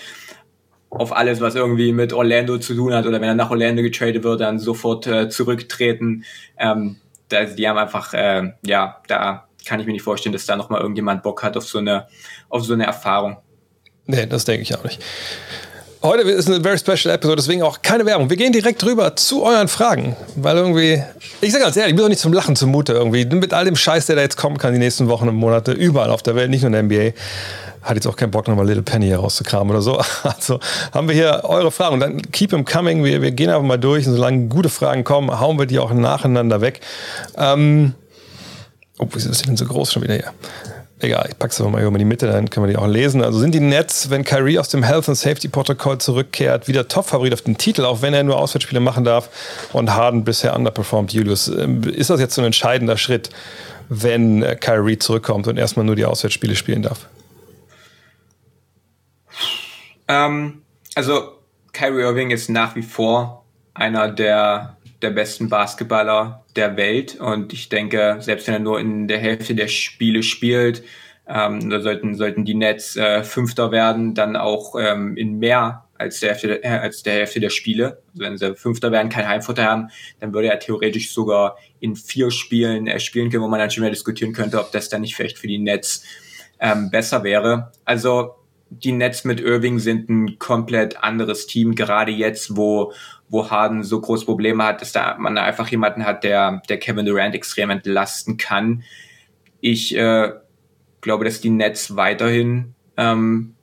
[0.89, 4.25] auf alles, was irgendwie mit Orlando zu tun hat oder wenn er nach Orlando getradet
[4.25, 6.25] wird, dann sofort äh, zurücktreten.
[6.57, 6.97] Ähm,
[7.29, 10.81] da, die haben einfach, äh, ja, da kann ich mir nicht vorstellen, dass da nochmal
[10.81, 12.07] irgendjemand Bock hat auf so eine,
[12.49, 13.37] auf so eine Erfahrung.
[14.07, 15.01] Nee, das denke ich auch nicht.
[16.05, 18.29] Heute ist eine very special Episode, deswegen auch keine Werbung.
[18.29, 21.01] Wir gehen direkt rüber zu euren Fragen, weil irgendwie,
[21.39, 23.23] ich sage ganz ehrlich, ich bin doch nicht zum Lachen zumute irgendwie.
[23.23, 26.09] Mit all dem Scheiß, der da jetzt kommen kann, die nächsten Wochen und Monate, überall
[26.09, 27.17] auf der Welt, nicht nur in der NBA,
[27.83, 29.97] hat jetzt auch keinen Bock, nochmal Little Penny hier rauszukramen oder so.
[30.23, 30.59] Also
[30.91, 33.05] haben wir hier eure Fragen und dann keep them coming.
[33.05, 35.93] Wir, wir gehen einfach mal durch und solange gute Fragen kommen, hauen wir die auch
[35.93, 36.81] nacheinander weg.
[37.37, 37.93] Ähm,
[38.99, 40.33] oh, wieso ist die denn so groß schon wieder hier?
[41.03, 43.21] Egal, ich pack's aber mal über die Mitte, dann können wir die auch lesen.
[43.21, 47.33] Also sind die Nets, wenn Kyrie aus dem Health and Safety Protokoll zurückkehrt, wieder Top-Favorit
[47.33, 49.29] auf den Titel, auch wenn er nur Auswärtsspiele machen darf
[49.73, 51.49] und Harden bisher underperformed, Julius.
[51.49, 53.31] Ähm, ist das jetzt so ein entscheidender Schritt,
[53.89, 57.09] wenn äh, Kyrie zurückkommt und erstmal nur die Auswärtsspiele spielen darf?
[60.07, 60.61] Ähm,
[60.95, 61.33] also
[61.73, 67.69] Kyrie Irving ist nach wie vor einer der, der besten Basketballer der Welt und ich
[67.69, 70.83] denke, selbst wenn er nur in der Hälfte der Spiele spielt,
[71.27, 76.19] ähm, da sollten, sollten die Nets äh, Fünfter werden, dann auch ähm, in mehr als
[76.19, 78.01] der, Hälfte, äh, als der Hälfte der Spiele.
[78.13, 79.89] Also wenn sie Fünfter werden, kein Heimvorteil haben,
[80.19, 83.81] dann würde er theoretisch sogar in vier Spielen äh, spielen können, wo man dann schon
[83.81, 86.03] mehr diskutieren könnte, ob das dann nicht vielleicht für die Nets
[86.59, 87.71] ähm, besser wäre.
[87.85, 88.35] Also
[88.81, 92.93] die Nets mit Irving sind ein komplett anderes Team, gerade jetzt, wo,
[93.29, 97.05] wo Harden so große Probleme hat, dass da man einfach jemanden hat, der, der Kevin
[97.05, 98.83] Durant extrem entlasten kann.
[99.61, 100.31] Ich äh,
[101.01, 103.55] glaube, dass die Nets weiterhin ähm,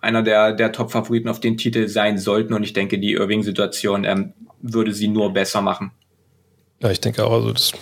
[0.00, 4.34] einer der, der Top-Favoriten auf den Titel sein sollten und ich denke, die Irving-Situation ähm,
[4.60, 5.92] würde sie nur besser machen.
[6.80, 7.72] Ja, ich denke auch, also das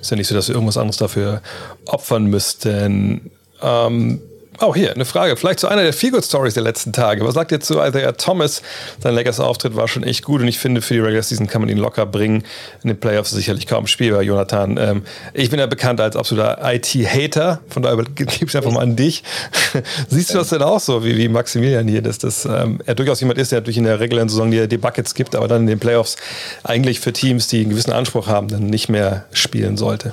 [0.00, 1.42] ist ja nicht so, dass wir irgendwas anderes dafür
[1.86, 3.32] opfern müssten.
[3.60, 4.20] Ähm,
[4.58, 7.24] auch hier eine Frage, vielleicht zu einer der Feelgood Stories der letzten Tage.
[7.24, 8.62] Was sagt ihr zu Isaiah Thomas?
[9.02, 11.60] Sein Lakers Auftritt war schon echt gut und ich finde, für die Regular Season kann
[11.60, 12.44] man ihn locker bringen.
[12.82, 14.76] In den Playoffs sicherlich kaum spielbar, Jonathan.
[14.78, 15.02] Ähm,
[15.34, 19.22] ich bin ja bekannt als absoluter IT-Hater, von daher gebe ich einfach mal an dich.
[20.08, 23.20] Siehst du das denn auch so, wie, wie Maximilian hier, dass das, ähm, er durchaus
[23.20, 25.66] jemand ist, der natürlich in der regulären Saison die, die Buckets gibt, aber dann in
[25.68, 26.16] den Playoffs
[26.64, 30.12] eigentlich für Teams, die einen gewissen Anspruch haben, dann nicht mehr spielen sollte?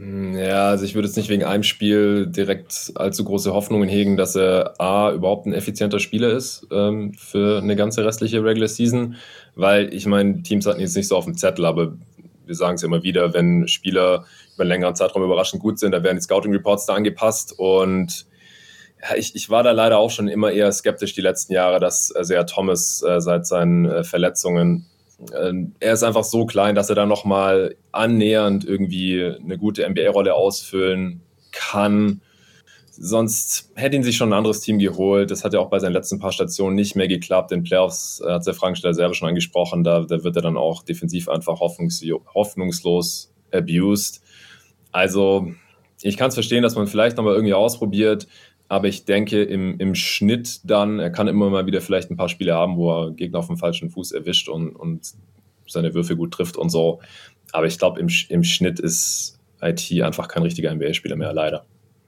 [0.00, 4.16] Hm, ja, also ich würde jetzt nicht wegen einem Spiel direkt allzu große Hoffnungen hegen,
[4.16, 9.16] dass er A, überhaupt ein effizienter Spieler ist ähm, für eine ganze restliche Regular Season,
[9.56, 11.92] weil ich meine, Teams hatten jetzt nicht so auf dem Zettel, aber
[12.46, 15.92] wir sagen es ja immer wieder, wenn Spieler über einen längeren Zeitraum überraschend gut sind,
[15.92, 18.26] dann werden die Scouting Reports da angepasst und
[19.02, 22.10] ja, ich, ich war da leider auch schon immer eher skeptisch die letzten Jahre, dass
[22.18, 24.86] Isaiah Thomas äh, seit seinen äh, Verletzungen
[25.80, 31.20] er ist einfach so klein, dass er da nochmal annähernd irgendwie eine gute NBA-Rolle ausfüllen
[31.52, 32.22] kann.
[32.90, 35.30] Sonst hätte ihn sich schon ein anderes Team geholt.
[35.30, 37.52] Das hat ja auch bei seinen letzten paar Stationen nicht mehr geklappt.
[37.52, 39.84] In Playoffs äh, hat der Frankensteller selber schon angesprochen.
[39.84, 42.02] Da, da wird er dann auch defensiv einfach hoffnungs
[42.34, 44.22] hoffnungslos abused.
[44.92, 45.52] Also,
[46.02, 48.26] ich kann es verstehen, dass man vielleicht nochmal irgendwie ausprobiert.
[48.70, 52.28] Aber ich denke, im, im Schnitt dann, er kann immer mal wieder vielleicht ein paar
[52.28, 55.12] Spiele haben, wo er Gegner auf dem falschen Fuß erwischt und, und
[55.66, 57.00] seine Würfe gut trifft und so.
[57.50, 61.64] Aber ich glaube, im, im Schnitt ist IT einfach kein richtiger NBA-Spieler mehr, leider.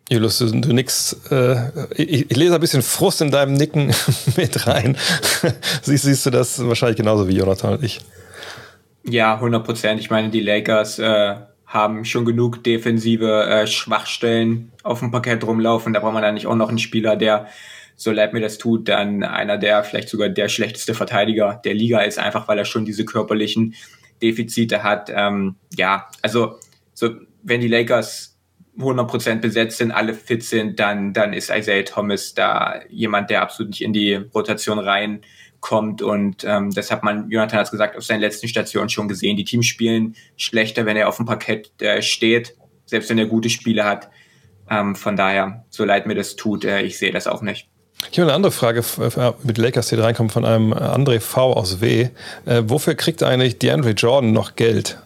[0.08, 1.56] Julius, du, du nix, äh,
[1.96, 3.92] ich, ich, lese ein bisschen Frust in deinem Nicken
[4.36, 4.96] mit rein.
[5.82, 7.98] siehst, siehst du das wahrscheinlich genauso wie Jonathan und ich?
[9.02, 10.00] Ja, 100 Prozent.
[10.00, 11.34] Ich meine, die Lakers äh,
[11.72, 15.94] haben schon genug defensive äh, Schwachstellen auf dem Parkett rumlaufen.
[15.94, 17.46] Da braucht man nicht auch noch einen Spieler, der,
[17.96, 22.00] so leid mir das tut, dann einer der vielleicht sogar der schlechteste Verteidiger der Liga
[22.00, 23.74] ist, einfach weil er schon diese körperlichen
[24.20, 25.10] Defizite hat.
[25.14, 26.58] Ähm, ja, also
[26.92, 27.10] so
[27.42, 28.38] wenn die Lakers
[28.78, 33.70] 100% besetzt sind, alle fit sind, dann, dann ist Isaiah Thomas da jemand, der absolut
[33.70, 35.22] nicht in die Rotation rein
[35.62, 36.02] kommt.
[36.02, 39.38] Und ähm, das hat man, Jonathan hat es gesagt, auf seinen letzten Stationen schon gesehen.
[39.38, 43.48] Die Teams spielen schlechter, wenn er auf dem Parkett äh, steht, selbst wenn er gute
[43.48, 44.10] Spiele hat.
[44.68, 47.68] Ähm, von daher, so leid mir das tut, äh, ich sehe das auch nicht.
[48.10, 51.80] Ich habe eine andere Frage äh, mit Lakers, die reinkommt von einem André V aus
[51.80, 52.08] W.
[52.44, 54.98] Äh, wofür kriegt eigentlich DeAndre Jordan noch Geld?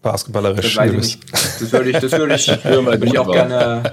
[0.00, 0.74] Basketballerisch.
[0.74, 1.32] Das, weiß ich nicht.
[1.32, 3.92] das würde ich, das würde ich, würde ich auch gerne,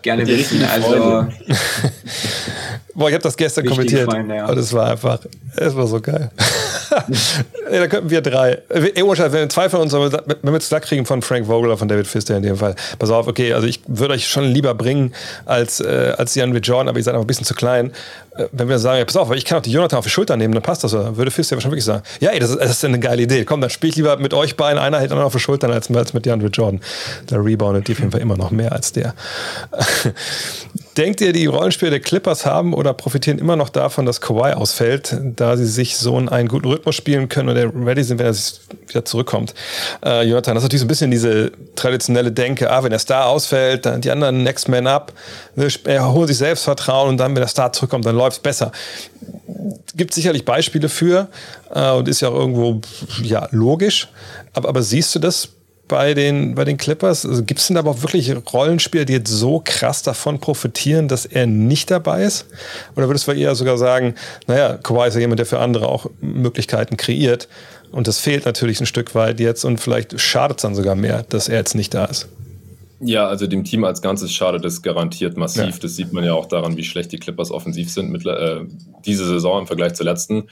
[0.00, 0.64] gerne wissen.
[0.64, 1.28] Also,
[2.94, 4.10] Boah, ich habe das gestern kommentiert.
[4.10, 4.46] Freunde, ja.
[4.46, 5.18] Und es war einfach,
[5.56, 6.30] es war so geil.
[7.72, 8.58] ja, da könnten wir drei.
[8.68, 12.36] Wenn zwei von uns, wenn wir Slack kriegen von Frank Vogel oder von David Fister
[12.36, 15.14] in dem Fall, pass auf, okay, also ich würde euch schon lieber bringen
[15.46, 17.92] als, äh, als Jan Jordan, aber ihr seid einfach ein bisschen zu klein.
[18.36, 20.36] Äh, wenn wir sagen, ja, pass auf, ich kann auch die Jonathan auf die Schulter
[20.36, 20.94] nehmen, dann passt das.
[20.94, 21.16] Oder?
[21.16, 23.44] Würde Fister wahrscheinlich wirklich sagen, ja, ey, das ist, das ist eine geile Idee.
[23.44, 25.90] Komm, dann spiele ich lieber mit euch beiden, einer hält dann auf die Schultern als,
[25.90, 26.80] als mit mit Jordan.
[27.26, 29.14] Da reboundet die auf jeden Fall immer noch mehr als der.
[30.96, 35.16] Denkt ihr, die Rollenspiele der Clippers haben oder profitieren immer noch davon, dass Kawhi ausfällt,
[35.22, 38.36] da sie sich so einen guten Rhythmus spielen können und ready sind, wenn er
[38.88, 39.54] wieder zurückkommt?
[40.04, 43.26] Äh, Jonathan, das ist natürlich so ein bisschen diese traditionelle Denke, ah, wenn der Star
[43.26, 45.14] ausfällt, dann die anderen next man up,
[45.56, 45.68] ne,
[46.12, 48.72] holen sich Selbstvertrauen und dann, wenn der Star zurückkommt, dann läuft es besser.
[49.94, 51.28] Gibt sicherlich Beispiele für
[51.74, 52.80] äh, und ist ja auch irgendwo
[53.22, 54.08] ja, logisch.
[54.54, 55.48] Aber, aber siehst du das
[55.88, 57.26] bei den, bei den Clippers?
[57.26, 61.26] Also Gibt es denn aber auch wirklich Rollenspieler, die jetzt so krass davon profitieren, dass
[61.26, 62.46] er nicht dabei ist?
[62.96, 64.14] Oder würdest du eher sogar sagen,
[64.46, 67.48] naja, Kawhi ist ja jemand, der für andere auch Möglichkeiten kreiert.
[67.90, 71.24] Und das fehlt natürlich ein Stück weit jetzt und vielleicht schadet es dann sogar mehr,
[71.28, 72.26] dass er jetzt nicht da ist.
[73.04, 75.74] Ja, also dem Team als Ganzes schadet es garantiert massiv.
[75.74, 75.78] Ja.
[75.80, 78.60] Das sieht man ja auch daran, wie schlecht die Clippers offensiv sind mit, äh,
[79.04, 80.44] diese Saison im Vergleich zur letzten.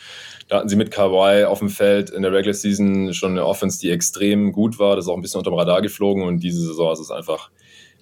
[0.49, 3.79] Da hatten sie mit Kawhi auf dem Feld in der Regular Season schon eine Offense,
[3.79, 4.97] die extrem gut war.
[4.97, 7.51] Das ist auch ein bisschen unter dem Radar geflogen und diese Saison ist es einfach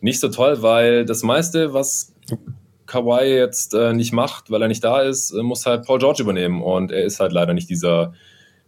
[0.00, 2.14] nicht so toll, weil das meiste, was
[2.86, 6.22] Kawhi jetzt äh, nicht macht, weil er nicht da ist, äh, muss halt Paul George
[6.22, 8.14] übernehmen und er ist halt leider nicht dieser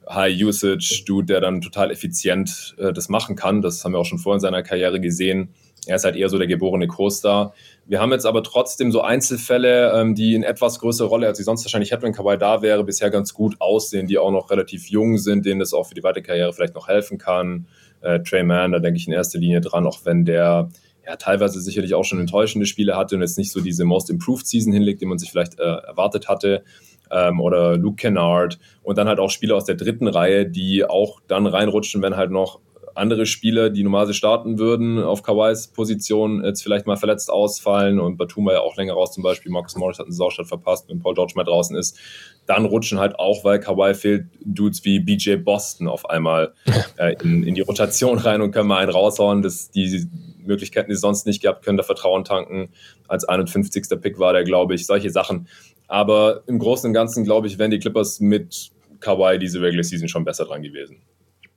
[0.08, 3.62] High-Usage-Dude, der dann total effizient äh, das machen kann.
[3.62, 5.54] Das haben wir auch schon vor in seiner Karriere gesehen.
[5.86, 7.54] Er ist halt eher so der geborene Co-Star.
[7.86, 11.44] Wir haben jetzt aber trotzdem so Einzelfälle, ähm, die in etwas größere Rolle, als sie
[11.44, 14.88] sonst wahrscheinlich hätten, wenn Kawhi da wäre, bisher ganz gut aussehen, die auch noch relativ
[14.88, 17.66] jung sind, denen das auch für die weitere Karriere vielleicht noch helfen kann.
[18.02, 20.68] Äh, Trey Mann, da denke ich in erster Linie dran, auch wenn der
[21.06, 24.46] ja teilweise sicherlich auch schon enttäuschende Spiele hatte und jetzt nicht so diese Most Improved
[24.46, 26.62] Season hinlegt, die man sich vielleicht äh, erwartet hatte.
[27.10, 31.20] Ähm, oder Luke Kennard und dann halt auch Spieler aus der dritten Reihe, die auch
[31.26, 32.60] dann reinrutschen, wenn halt noch
[32.94, 38.16] andere Spieler, die normalerweise starten würden, auf Kawais Position jetzt vielleicht mal verletzt ausfallen und
[38.16, 41.00] Batum war ja auch länger raus, zum Beispiel Marcus Morris hat einen Saustart verpasst, wenn
[41.00, 41.98] Paul George mal draußen ist,
[42.46, 46.52] dann rutschen halt auch, weil Kawhi fehlt, Dudes wie BJ Boston auf einmal
[46.96, 49.42] äh, in, in, die Rotation rein und können mal einen raushauen.
[49.42, 50.08] Das, die
[50.44, 52.70] Möglichkeiten, die sie sonst nicht gehabt, können da Vertrauen tanken.
[53.06, 54.00] Als 51.
[54.00, 55.46] Pick war der, glaube ich, solche Sachen.
[55.86, 60.08] Aber im Großen und Ganzen, glaube ich, wären die Clippers mit Kawhi diese Regular Season
[60.08, 61.02] schon besser dran gewesen.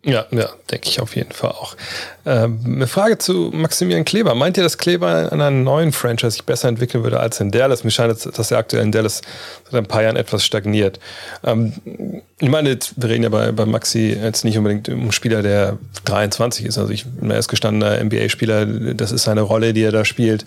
[0.06, 1.78] Ja, ja, denke ich auf jeden Fall auch.
[2.26, 4.36] Ähm, eine Frage zu Maximilian Kleber.
[4.36, 7.86] Meint ihr, dass Kleber in einer neuen Franchise sich besser entwickeln würde als in Dallas?
[7.86, 9.22] Mir scheint, dass er aktuell in Dallas
[9.64, 11.00] seit ein paar Jahren etwas stagniert.
[11.46, 15.42] Ähm, ich meine, wir reden ja bei, bei Maxi jetzt nicht unbedingt um einen Spieler,
[15.42, 16.78] der 23 ist.
[16.78, 18.66] Also ich bin erst gestandener NBA-Spieler.
[18.66, 20.46] Das ist seine Rolle, die er da spielt.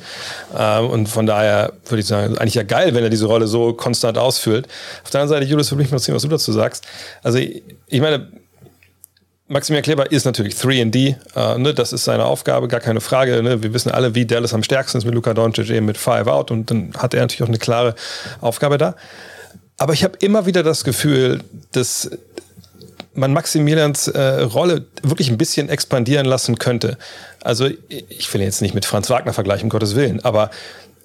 [0.54, 3.72] Ähm, und von daher würde ich sagen, eigentlich ja geil, wenn er diese Rolle so
[3.72, 4.68] konstant ausfüllt.
[5.02, 6.84] Auf der anderen Seite, Julius, würde mich mal sehen, was du dazu sagst.
[7.22, 8.28] Also ich meine,
[9.48, 13.42] Maximilian Kleber ist natürlich 3D, äh, ne, das ist seine Aufgabe, gar keine Frage.
[13.42, 13.62] Ne?
[13.62, 16.50] Wir wissen alle, wie Dallas am stärksten ist mit Luka Doncic eben mit Five Out
[16.50, 17.94] und dann hat er natürlich auch eine klare
[18.40, 18.96] Aufgabe da.
[19.78, 22.10] Aber ich habe immer wieder das Gefühl, dass
[23.14, 26.98] man Maximilians äh, Rolle wirklich ein bisschen expandieren lassen könnte.
[27.42, 30.50] Also ich will jetzt nicht mit Franz Wagner vergleichen, um Gottes Willen, aber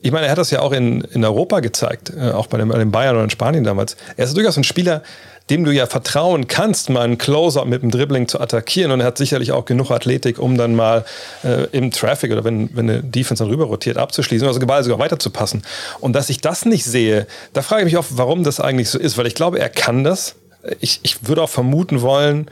[0.01, 2.69] ich meine, er hat das ja auch in, in Europa gezeigt, äh, auch bei dem,
[2.69, 3.95] bei dem Bayern oder in Spanien damals.
[4.17, 5.03] Er ist durchaus ein Spieler,
[5.49, 8.91] dem du ja vertrauen kannst, mal einen Closer mit dem Dribbling zu attackieren.
[8.91, 11.03] Und er hat sicherlich auch genug Athletik, um dann mal
[11.43, 14.99] äh, im Traffic oder wenn, wenn eine Defense dann rüber rotiert, abzuschließen, also Ball sogar
[14.99, 15.63] weiterzupassen.
[15.99, 18.97] Und dass ich das nicht sehe, da frage ich mich oft, warum das eigentlich so
[18.97, 20.35] ist, weil ich glaube, er kann das.
[20.79, 22.49] Ich, ich würde auch vermuten wollen,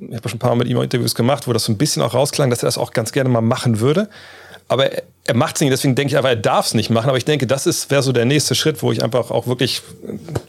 [0.00, 2.02] ich habe schon ein paar Mal mit ihm Interviews gemacht, wo das so ein bisschen
[2.02, 4.08] auch rausklang, dass er das auch ganz gerne mal machen würde.
[4.68, 7.08] Aber er, macht es nicht, deswegen denke ich einfach, er darf es nicht machen.
[7.08, 9.82] Aber ich denke, das wäre so der nächste Schritt, wo ich einfach auch wirklich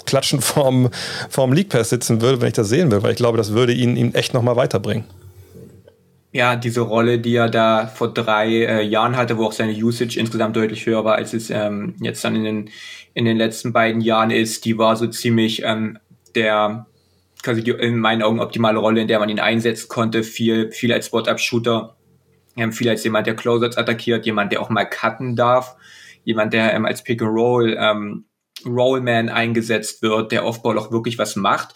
[0.05, 0.89] klatschen vorm,
[1.29, 3.73] vorm League Pass sitzen würde, wenn ich das sehen will, weil ich glaube, das würde
[3.73, 5.05] ihn, ihn echt nochmal weiterbringen.
[6.31, 10.19] Ja, diese Rolle, die er da vor drei äh, Jahren hatte, wo auch seine Usage
[10.19, 12.69] insgesamt deutlich höher war, als es ähm, jetzt dann in den,
[13.15, 15.97] in den letzten beiden Jahren ist, die war so ziemlich ähm,
[16.35, 16.85] der
[17.41, 20.91] quasi die in meinen Augen optimale Rolle, in der man ihn einsetzen konnte, viel, viel
[20.91, 21.95] als Spot-Up-Shooter
[22.59, 25.75] ähm, viel als jemand, der Closers attackiert, jemand, der auch mal cutten darf,
[26.23, 28.25] jemand, der ähm, als Pick and Roll ähm,
[28.65, 31.75] Rollman eingesetzt wird, der Offball auch wirklich was macht.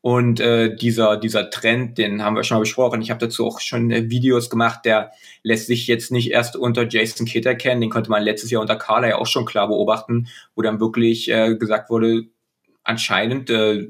[0.00, 3.00] Und äh, dieser, dieser Trend, den haben wir schon mal besprochen.
[3.00, 6.86] Ich habe dazu auch schon äh, Videos gemacht, der lässt sich jetzt nicht erst unter
[6.86, 7.80] Jason Kidd erkennen.
[7.80, 11.30] Den konnte man letztes Jahr unter Carla ja auch schon klar beobachten, wo dann wirklich
[11.30, 12.24] äh, gesagt wurde,
[12.82, 13.88] anscheinend äh,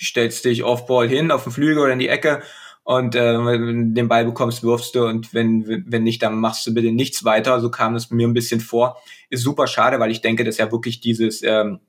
[0.00, 2.42] stellst dich Offball hin auf den Flügel oder in die Ecke
[2.86, 6.64] und äh, wenn du den Ball bekommst, wirfst du und wenn, wenn nicht, dann machst
[6.68, 7.60] du bitte nichts weiter.
[7.60, 9.02] So kam es mir ein bisschen vor.
[9.28, 11.80] Ist super schade, weil ich denke, dass ja wirklich dieses ähm,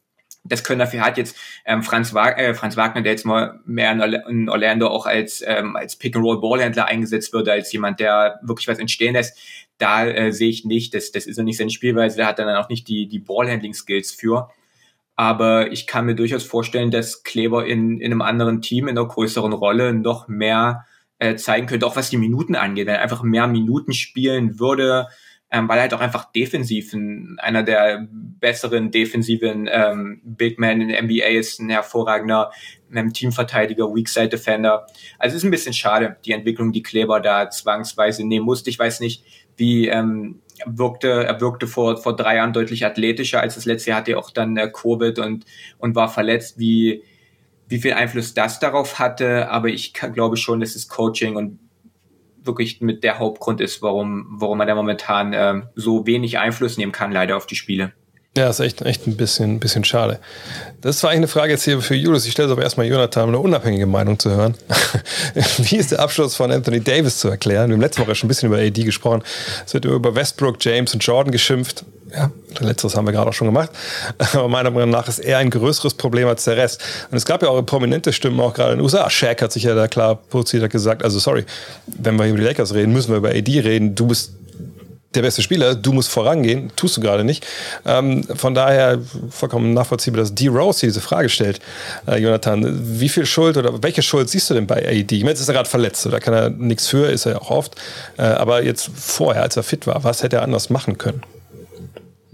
[0.44, 3.92] das können dafür hat jetzt ähm, Franz, Wag äh, Franz Wagner, der jetzt mal mehr
[4.28, 9.14] in Orlando auch als, ähm, als Pick-and-Roll-Ballhändler eingesetzt würde, als jemand, der wirklich was entstehen
[9.14, 9.38] lässt.
[9.78, 12.56] Da äh, sehe ich nicht, das, das ist ja nicht seine Spielweise, da hat dann
[12.56, 14.50] auch nicht die, die Ballhandling-Skills für.
[15.18, 19.08] Aber ich kann mir durchaus vorstellen, dass Kleber in, in einem anderen Team, in einer
[19.08, 20.86] größeren Rolle noch mehr
[21.18, 22.86] äh, zeigen könnte, auch was die Minuten angeht.
[22.86, 25.08] Wenn er einfach mehr Minuten spielen würde,
[25.50, 30.82] ähm, weil er halt auch einfach defensiv ein, einer der besseren defensiven ähm, Big Men
[30.82, 32.52] in der NBA ist, ein hervorragender
[32.94, 34.86] ähm, Teamverteidiger, Weakside Defender.
[35.18, 38.70] Also es ist ein bisschen schade, die Entwicklung, die Kleber da zwangsweise nehmen musste.
[38.70, 39.24] Ich weiß nicht,
[39.56, 44.00] wie ähm, wirkte, er wirkte vor, vor drei Jahren deutlich athletischer als das letzte Jahr,
[44.00, 45.46] hatte er auch dann äh, Covid und,
[45.78, 47.04] und war verletzt, wie,
[47.68, 49.50] wie viel Einfluss das darauf hatte.
[49.50, 51.60] Aber ich glaube schon, dass das Coaching und
[52.44, 56.92] wirklich mit der Hauptgrund ist, warum, warum man da momentan ähm, so wenig Einfluss nehmen
[56.92, 57.94] kann, leider auf die Spiele.
[58.38, 60.20] Ja, ist echt, echt ein bisschen, bisschen schade.
[60.82, 62.28] Das war eigentlich eine Frage jetzt hier für Julius.
[62.28, 64.54] Ich stelle es aber erstmal Jonathan, um eine unabhängige Meinung zu hören.
[65.58, 67.70] Wie ist der Abschluss von Anthony Davis zu erklären?
[67.70, 69.24] Wir haben letzte Woche schon ein bisschen über AD gesprochen.
[69.66, 71.84] Es wird über Westbrook, James und Jordan geschimpft.
[72.14, 73.72] Ja, letzteres haben wir gerade auch schon gemacht.
[74.34, 76.80] Aber meiner Meinung nach ist er ein größeres Problem als der Rest.
[77.10, 79.10] Und es gab ja auch prominente Stimmen, auch gerade in den USA.
[79.10, 81.44] Shaq hat sich ja da klar positioniert gesagt, also sorry,
[81.88, 83.96] wenn wir über die Lakers reden, müssen wir über AD reden.
[83.96, 84.34] Du bist
[85.16, 87.46] der beste Spieler, du musst vorangehen, tust du gerade nicht.
[87.86, 90.48] Ähm, von daher vollkommen nachvollziehbar, dass D.
[90.48, 91.60] Rose diese Frage stellt.
[92.06, 95.16] Äh, Jonathan, wie viel Schuld oder welche Schuld siehst du denn bei AD?
[95.16, 97.42] Ich meine, jetzt ist er gerade verletzt, da kann er nichts für, ist er ja
[97.42, 97.76] auch oft.
[98.18, 101.22] Äh, aber jetzt vorher, als er fit war, was hätte er anders machen können?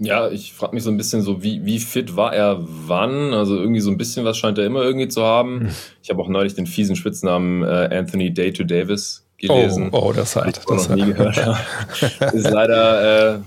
[0.00, 3.32] Ja, ich frage mich so ein bisschen so, wie, wie fit war er wann?
[3.32, 5.60] Also irgendwie so ein bisschen was scheint er immer irgendwie zu haben.
[5.60, 5.68] Hm.
[6.02, 9.90] Ich habe auch neulich den fiesen Spitznamen äh, Anthony Day to Davis gelesen.
[9.92, 10.58] Oh, oh das halt.
[10.58, 11.36] Ich das noch nie gehört
[12.32, 13.40] ist leider äh,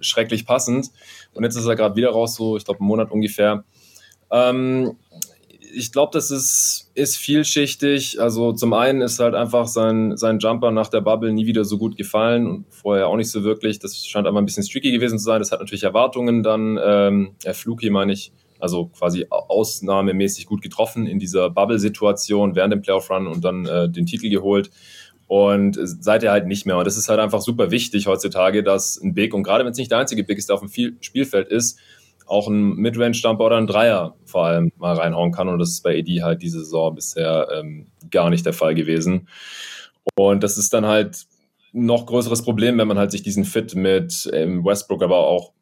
[0.00, 0.90] schrecklich passend.
[1.34, 3.64] Und jetzt ist er gerade wieder raus, so ich glaube einen Monat ungefähr.
[4.30, 4.96] Ähm,
[5.74, 8.20] ich glaube, das ist, ist vielschichtig.
[8.20, 11.78] Also zum einen ist halt einfach sein, sein Jumper nach der Bubble nie wieder so
[11.78, 13.78] gut gefallen und vorher auch nicht so wirklich.
[13.78, 15.38] Das scheint aber ein bisschen streaky gewesen zu sein.
[15.38, 20.62] Das hat natürlich Erwartungen dann, ähm, er flug hier meine ich, also quasi ausnahmemäßig gut
[20.62, 24.70] getroffen in dieser Bubble-Situation während dem Playoff-Run und dann äh, den Titel geholt
[25.32, 26.76] und seid ihr halt nicht mehr.
[26.76, 29.78] Und das ist halt einfach super wichtig heutzutage, dass ein Big, und gerade wenn es
[29.78, 31.78] nicht der einzige Big ist, der auf dem Spielfeld ist,
[32.26, 35.48] auch ein Midrange-Jumper oder ein Dreier vor allem mal reinhauen kann.
[35.48, 39.26] Und das ist bei AD halt diese Saison bisher ähm, gar nicht der Fall gewesen.
[40.16, 41.22] Und das ist dann halt
[41.72, 45.52] noch größeres Problem, wenn man halt sich diesen Fit mit ähm, Westbrook, aber auch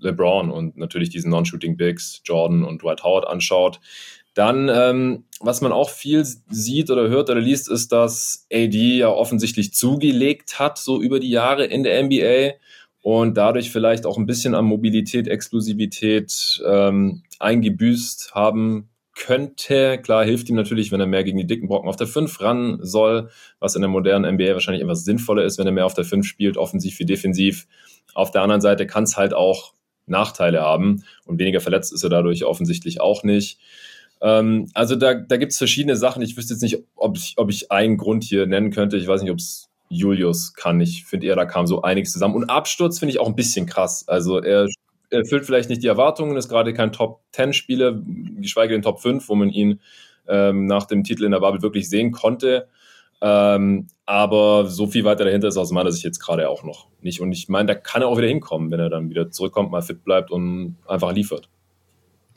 [0.00, 3.80] LeBron und natürlich diesen Non-Shooting Bigs, Jordan und Dwight Howard anschaut.
[4.34, 9.08] Dann, ähm, was man auch viel sieht oder hört oder liest, ist, dass AD ja
[9.08, 12.54] offensichtlich zugelegt hat, so über die Jahre in der NBA
[13.02, 19.98] und dadurch vielleicht auch ein bisschen an Mobilität, Exklusivität ähm, eingebüßt haben könnte.
[19.98, 22.78] Klar hilft ihm natürlich, wenn er mehr gegen die dicken Brocken auf der 5 ran
[22.82, 26.04] soll, was in der modernen NBA wahrscheinlich etwas sinnvoller ist, wenn er mehr auf der
[26.04, 27.66] 5 spielt, offensiv wie defensiv.
[28.14, 29.74] Auf der anderen Seite kann es halt auch
[30.06, 33.58] Nachteile haben und weniger verletzt ist er dadurch offensichtlich auch nicht.
[34.20, 36.22] Ähm, also da, da gibt es verschiedene Sachen.
[36.22, 38.96] Ich wüsste jetzt nicht, ob ich, ob ich einen Grund hier nennen könnte.
[38.96, 40.80] Ich weiß nicht, ob es Julius kann.
[40.80, 42.34] Ich finde eher, da kam so einiges zusammen.
[42.34, 44.06] Und Absturz finde ich auch ein bisschen krass.
[44.08, 44.68] Also er
[45.10, 47.98] erfüllt vielleicht nicht die Erwartungen, ist gerade kein Top-10-Spieler,
[48.40, 49.80] geschweige denn Top 5, wo man ihn
[50.28, 52.68] ähm, nach dem Titel in der Bubble wirklich sehen konnte.
[53.20, 57.20] Ähm, aber so viel weiter dahinter ist aus meiner Sicht jetzt gerade auch noch nicht.
[57.20, 59.82] Und ich meine, da kann er auch wieder hinkommen, wenn er dann wieder zurückkommt, mal
[59.82, 61.48] fit bleibt und einfach liefert.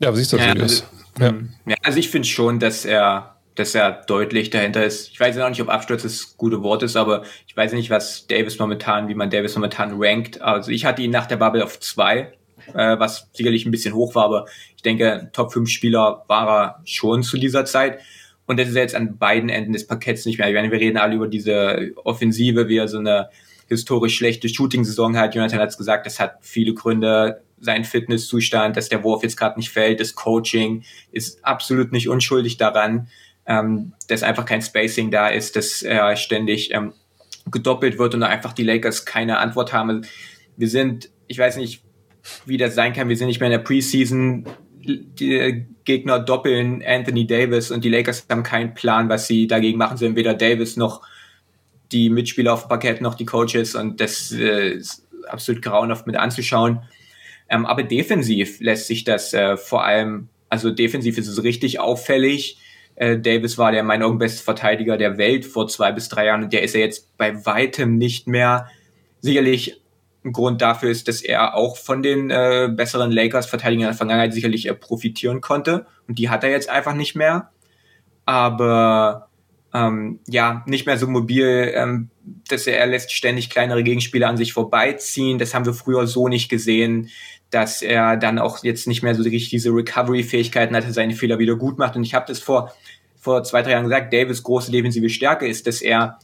[0.02, 0.54] Ja, aber siehst du, ja.
[0.54, 0.84] Also,
[1.20, 1.34] ja.
[1.68, 5.10] ja, also ich finde schon, dass er, dass er deutlich dahinter ist.
[5.10, 7.90] Ich weiß ja noch nicht, ob Absturz das gute Wort ist, aber ich weiß nicht,
[7.90, 10.42] was Davis momentan, wie man Davis momentan rankt.
[10.42, 12.34] Also ich hatte ihn nach der Bubble auf zwei,
[12.74, 16.82] äh, was sicherlich ein bisschen hoch war, aber ich denke, Top 5 Spieler war er
[16.86, 18.00] schon zu dieser Zeit.
[18.48, 20.50] Und das ist jetzt an beiden Enden des Parketts nicht mehr.
[20.50, 23.30] Ich meine, wir reden alle über diese Offensive, wie er so eine
[23.68, 25.36] historisch schlechte Shooting-Saison hat.
[25.36, 29.58] Jonathan hat es gesagt, das hat viele Gründe sein Fitnesszustand, dass der Wurf jetzt gerade
[29.60, 33.08] nicht fällt, das Coaching ist absolut nicht unschuldig daran,
[33.46, 36.94] ähm, dass einfach kein Spacing da ist, dass er ständig ähm,
[37.50, 40.06] gedoppelt wird und einfach die Lakers keine Antwort haben.
[40.58, 41.84] Wir sind, ich weiß nicht,
[42.46, 44.46] wie das sein kann, wir sind nicht mehr in der Preseason.
[44.84, 49.98] Die Gegner doppeln Anthony Davis und die Lakers haben keinen Plan, was sie dagegen machen
[49.98, 50.16] sollen.
[50.16, 51.02] Weder Davis noch
[51.92, 56.16] die Mitspieler auf dem Parkett noch die Coaches und das äh, ist absolut grauenhaft mit
[56.16, 56.82] anzuschauen.
[57.52, 62.58] Ähm, aber defensiv lässt sich das äh, vor allem, also defensiv ist es richtig auffällig.
[62.96, 66.44] Äh, Davis war der meiner Augen beste Verteidiger der Welt vor zwei bis drei Jahren
[66.44, 68.68] und der ist ja jetzt bei weitem nicht mehr.
[69.20, 69.82] Sicherlich
[70.24, 74.34] ein Grund dafür ist, dass er auch von den äh, besseren Lakers-Verteidigern in der Vergangenheit
[74.34, 75.86] sicherlich äh, profitieren konnte.
[76.08, 77.50] Und die hat er jetzt einfach nicht mehr.
[78.26, 79.28] Aber
[79.74, 82.12] ähm, ja, nicht mehr so mobil, ähm,
[82.48, 85.38] dass er, er lässt ständig kleinere Gegenspieler an sich vorbeiziehen.
[85.40, 87.10] Das haben wir früher so nicht gesehen
[87.52, 91.56] dass er dann auch jetzt nicht mehr so richtig diese Recovery-Fähigkeiten hat, seine Fehler wieder
[91.56, 91.96] gut macht.
[91.96, 92.74] Und ich habe das vor,
[93.20, 96.18] vor zwei, drei Jahren gesagt, Davis große defensive Stärke ist, dass er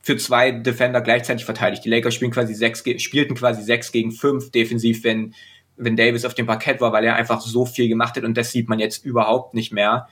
[0.00, 1.84] für zwei Defender gleichzeitig verteidigt.
[1.84, 5.34] Die Lakers spielen quasi sechs, spielten quasi sechs gegen fünf defensiv, wenn,
[5.76, 8.52] wenn Davis auf dem Parkett war, weil er einfach so viel gemacht hat und das
[8.52, 10.08] sieht man jetzt überhaupt nicht mehr.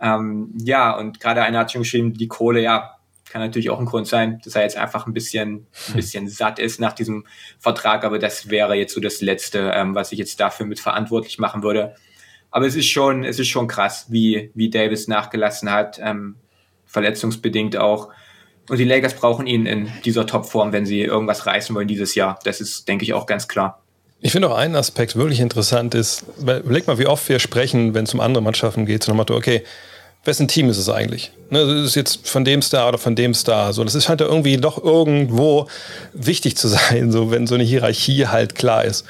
[0.00, 2.95] Ähm, ja, und gerade einer hat schon geschrieben, die Kohle, ja,
[3.36, 6.58] kann natürlich auch ein Grund sein, dass er jetzt einfach ein bisschen, ein bisschen satt
[6.58, 7.26] ist nach diesem
[7.58, 11.38] Vertrag, aber das wäre jetzt so das Letzte, ähm, was ich jetzt dafür mit verantwortlich
[11.38, 11.96] machen würde.
[12.50, 16.36] Aber es ist schon, es ist schon krass, wie, wie Davis nachgelassen hat, ähm,
[16.86, 18.08] verletzungsbedingt auch.
[18.70, 22.38] Und die Lakers brauchen ihn in dieser Topform, wenn sie irgendwas reißen wollen dieses Jahr.
[22.44, 23.82] Das ist, denke ich, auch ganz klar.
[24.20, 28.04] Ich finde auch einen Aspekt wirklich interessant ist, überleg mal, wie oft wir sprechen, wenn
[28.04, 29.62] es um andere Mannschaften geht, so nach Motto, okay,
[30.26, 31.32] wessen Team ist es eigentlich?
[31.50, 33.72] Ne, ist es jetzt von dem Star oder von dem Star?
[33.72, 35.68] So, das scheint ja irgendwie doch irgendwo
[36.12, 39.04] wichtig zu sein, so wenn so eine Hierarchie halt klar ist.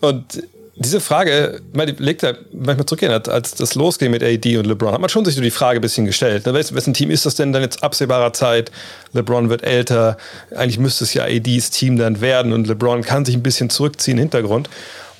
[0.00, 0.42] Und
[0.82, 5.00] diese Frage, man legt da manchmal zurückgehen, als das losging mit AD und LeBron, hat
[5.00, 6.46] man schon sich so die Frage ein bisschen gestellt.
[6.46, 6.54] Ne?
[6.54, 8.72] Wessen Team ist das denn dann jetzt absehbarer Zeit?
[9.12, 10.16] LeBron wird älter.
[10.56, 14.16] Eigentlich müsste es ja ADs Team dann werden und LeBron kann sich ein bisschen zurückziehen
[14.16, 14.70] im Hintergrund.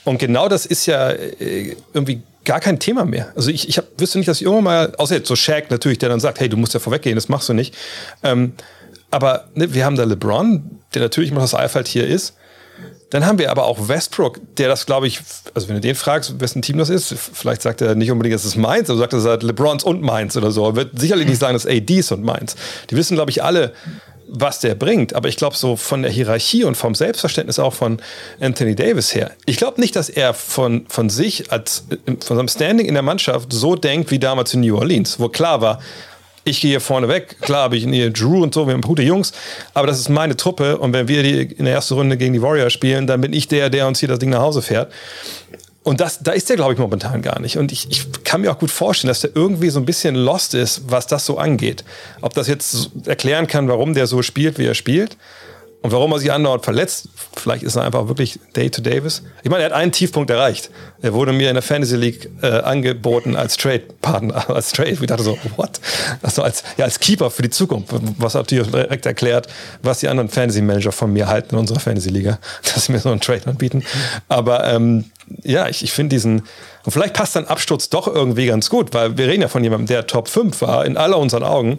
[0.05, 3.32] Und genau das ist ja äh, irgendwie gar kein Thema mehr.
[3.36, 5.99] Also ich, ich hab, wüsste nicht, dass ich irgendwann mal, außer jetzt so Shaq natürlich,
[5.99, 7.74] der dann sagt, hey, du musst ja vorweggehen, das machst du nicht.
[8.22, 8.53] Ähm,
[9.11, 12.34] aber ne, wir haben da LeBron, der natürlich immer das Eifeld hier ist.
[13.11, 15.20] Dann haben wir aber auch Westbrook, der das, glaube ich,
[15.53, 18.45] also wenn du den fragst, wessen Team das ist, vielleicht sagt er nicht unbedingt, es
[18.45, 20.64] ist Mainz, aber sagt er, sagt LeBrons und Mainz oder so.
[20.64, 22.55] Er wird sicherlich nicht sagen, dass ADs und Mainz.
[22.88, 23.72] Die wissen, glaube ich, alle,
[24.33, 25.14] was der bringt.
[25.14, 28.01] Aber ich glaube, so von der Hierarchie und vom Selbstverständnis auch von
[28.41, 29.33] Anthony Davis her.
[29.47, 31.85] Ich glaube nicht, dass er von, von sich, als,
[32.24, 35.61] von seinem Standing in der Mannschaft so denkt wie damals in New Orleans, wo klar
[35.61, 35.81] war,
[36.45, 37.37] ich gehe hier vorne weg.
[37.41, 39.33] Klar habe ich hier Drew und so, wir haben gute Jungs,
[39.74, 42.41] aber das ist meine Truppe und wenn wir die in der ersten Runde gegen die
[42.41, 44.91] Warriors spielen, dann bin ich der, der uns hier das Ding nach Hause fährt.
[45.83, 47.57] Und das, da ist der, glaube ich, momentan gar nicht.
[47.57, 50.53] Und ich, ich kann mir auch gut vorstellen, dass der irgendwie so ein bisschen lost
[50.53, 51.85] ist, was das so angeht.
[52.20, 55.16] Ob das jetzt erklären kann, warum der so spielt, wie er spielt.
[55.83, 59.22] Und warum er sich andauernd verletzt, vielleicht ist er einfach wirklich Day to Davis.
[59.43, 60.70] Ich meine, er hat einen Tiefpunkt erreicht.
[61.01, 64.91] Er wurde mir in der Fantasy League äh, angeboten als Trade-Partner, als Trade.
[64.91, 65.81] Ich dachte so, what?
[66.20, 67.95] Also als, ja, als Keeper für die Zukunft.
[68.18, 69.47] Was natürlich direkt erklärt,
[69.83, 72.39] was die anderen Fantasy-Manager von mir halten in unserer Fantasy-Liga,
[72.74, 73.83] dass sie mir so einen Trade anbieten.
[74.28, 75.07] Aber ähm,
[75.43, 76.43] ja, ich, ich finde diesen,
[76.85, 79.87] und vielleicht passt dann Absturz doch irgendwie ganz gut, weil wir reden ja von jemandem,
[79.87, 81.78] der Top 5 war, in aller unseren Augen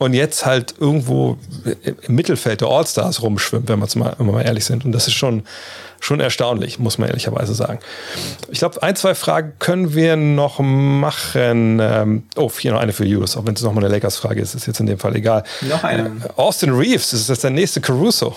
[0.00, 1.36] und jetzt halt irgendwo
[1.84, 4.86] im Mittelfeld der All-Stars rumschwimmt, wenn, mal, wenn wir mal ehrlich sind.
[4.86, 5.42] Und das ist schon,
[6.00, 7.80] schon erstaunlich, muss man ehrlicherweise sagen.
[8.50, 11.80] Ich glaube, ein, zwei Fragen können wir noch machen.
[11.82, 14.66] Ähm, oh, hier noch eine für Julius, auch wenn es nochmal eine Lakers-Frage ist, ist
[14.66, 15.44] jetzt in dem Fall egal.
[15.68, 16.06] Noch eine.
[16.06, 18.34] Äh, Austin Reeves, ist das der nächste Caruso?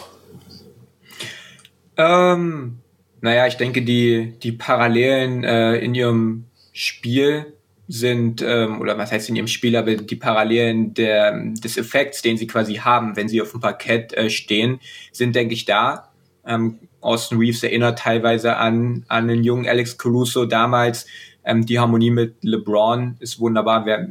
[1.96, 2.80] Ähm,
[3.22, 6.44] naja, ich denke, die, die Parallelen äh, in ihrem
[6.74, 7.54] Spiel
[7.88, 12.38] sind, ähm, oder was heißt in ihrem Spiel, aber die Parallelen der, des Effekts, den
[12.38, 14.80] sie quasi haben, wenn sie auf dem Parkett äh, stehen,
[15.12, 16.10] sind, denke ich, da.
[16.46, 21.06] Ähm, Austin Reeves erinnert teilweise an, an den jungen Alex Caruso damals.
[21.44, 23.86] Ähm, die Harmonie mit LeBron ist wunderbar.
[23.86, 24.08] Wir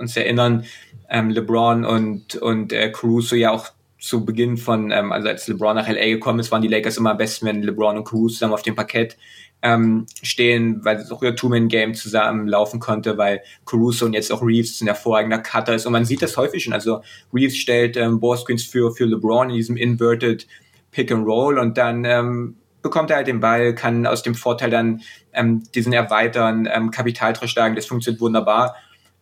[0.00, 0.64] uns erinnern,
[1.08, 3.68] ähm, LeBron und, und äh, Caruso ja auch
[3.98, 7.12] zu Beginn von, ähm, also als LeBron nach LA gekommen ist, waren die Lakers immer
[7.12, 9.16] am besten, wenn LeBron und Caruso zusammen auf dem Parkett
[9.62, 14.42] ähm, stehen, weil es auch ihr Two-Man-Game zusammen laufen konnte, weil Caruso und jetzt auch
[14.42, 15.86] Reeves ein hervorragender Cutter ist.
[15.86, 16.72] Und man sieht das häufig schon.
[16.72, 17.02] Also
[17.32, 20.46] Reeves stellt ähm, Ballscreens für, für LeBron in diesem Inverted
[20.90, 24.70] Pick and Roll und dann ähm, bekommt er halt den Ball, kann aus dem Vorteil
[24.70, 25.02] dann
[25.32, 27.74] ähm, diesen erweitern, ähm, Kapitaltrag schlagen.
[27.74, 28.76] Das funktioniert wunderbar.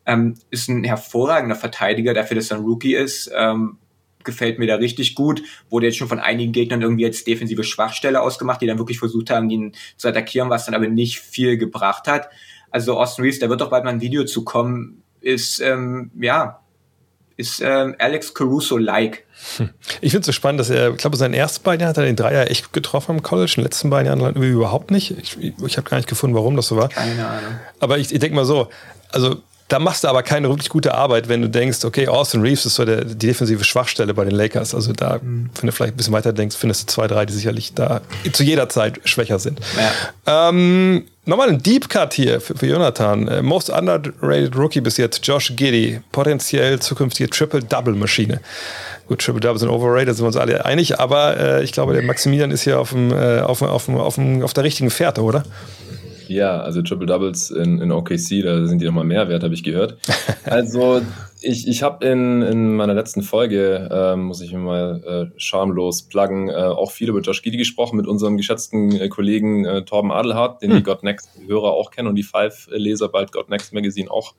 [0.07, 3.31] Ähm, ist ein hervorragender Verteidiger dafür, dass er ein Rookie ist.
[3.35, 3.79] Ähm,
[4.25, 5.43] gefällt mir da richtig gut.
[5.71, 9.31] Wurde jetzt schon von einigen Gegnern irgendwie als defensive Schwachstelle ausgemacht, die dann wirklich versucht
[9.31, 12.29] haben, ihn zu attackieren, was dann aber nicht viel gebracht hat.
[12.71, 16.61] Also Austin Reeves, da wird doch bald mal ein Video zu kommen, ist, ähm, ja,
[17.37, 19.25] ist ähm, Alex Caruso-like.
[20.01, 22.05] Ich finde es so spannend, dass er, ich glaube, seinen ersten beiden Jahren hat er
[22.05, 25.17] den Dreier echt getroffen im College, in den letzten beiden Jahren überhaupt nicht.
[25.19, 26.89] Ich, ich habe gar nicht gefunden, warum das so war.
[26.89, 27.55] Keine Ahnung.
[27.81, 28.69] Aber ich, ich denke mal so,
[29.11, 29.37] also
[29.69, 32.75] da machst du aber keine wirklich gute Arbeit, wenn du denkst, okay, Austin Reeves ist
[32.75, 34.75] so der, die defensive Schwachstelle bei den Lakers.
[34.75, 35.49] Also da, mhm.
[35.59, 38.03] wenn du vielleicht ein bisschen weiter denkst, findest du zwei, drei, die sicherlich da
[38.33, 39.61] zu jeder Zeit schwächer sind.
[40.27, 40.51] Ja.
[40.51, 43.27] Ähm, nochmal ein Deep Cut hier für, für Jonathan.
[43.27, 46.01] Äh, most underrated Rookie bis jetzt, Josh Giddy.
[46.13, 48.41] Potenziell zukünftige Triple-Double-Maschine.
[49.09, 52.51] Gut, Triple-Double sind overrated, sind wir uns alle einig, aber äh, ich glaube, der Maximilian
[52.51, 55.45] ist hier auf, dem, äh, auf, auf, auf, auf der richtigen Fährte, oder?
[56.29, 59.63] Ja, also Triple Doubles in, in OKC, da sind die nochmal mehr wert, habe ich
[59.63, 59.99] gehört.
[60.45, 61.01] Also
[61.41, 66.03] ich, ich habe in, in meiner letzten Folge, äh, muss ich mir mal äh, schamlos
[66.03, 70.13] pluggen, äh, auch viel über Josh Giddy gesprochen mit unserem geschätzten äh, Kollegen äh, Torben
[70.13, 70.77] Adelhardt, den hm.
[70.79, 74.35] die God Next-Hörer auch kennen und die Five-Leser bald God Next Magazine auch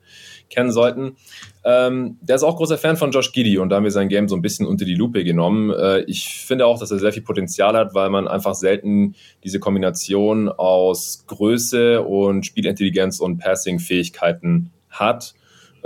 [0.50, 1.16] kennen sollten.
[1.64, 4.28] Ähm, der ist auch großer Fan von Josh Giddy und da haben wir sein Game
[4.28, 5.70] so ein bisschen unter die Lupe genommen.
[5.70, 9.60] Äh, ich finde auch, dass er sehr viel Potenzial hat, weil man einfach selten diese
[9.60, 15.34] Kombination aus Größe und Spielintelligenz und Passing-Fähigkeiten hat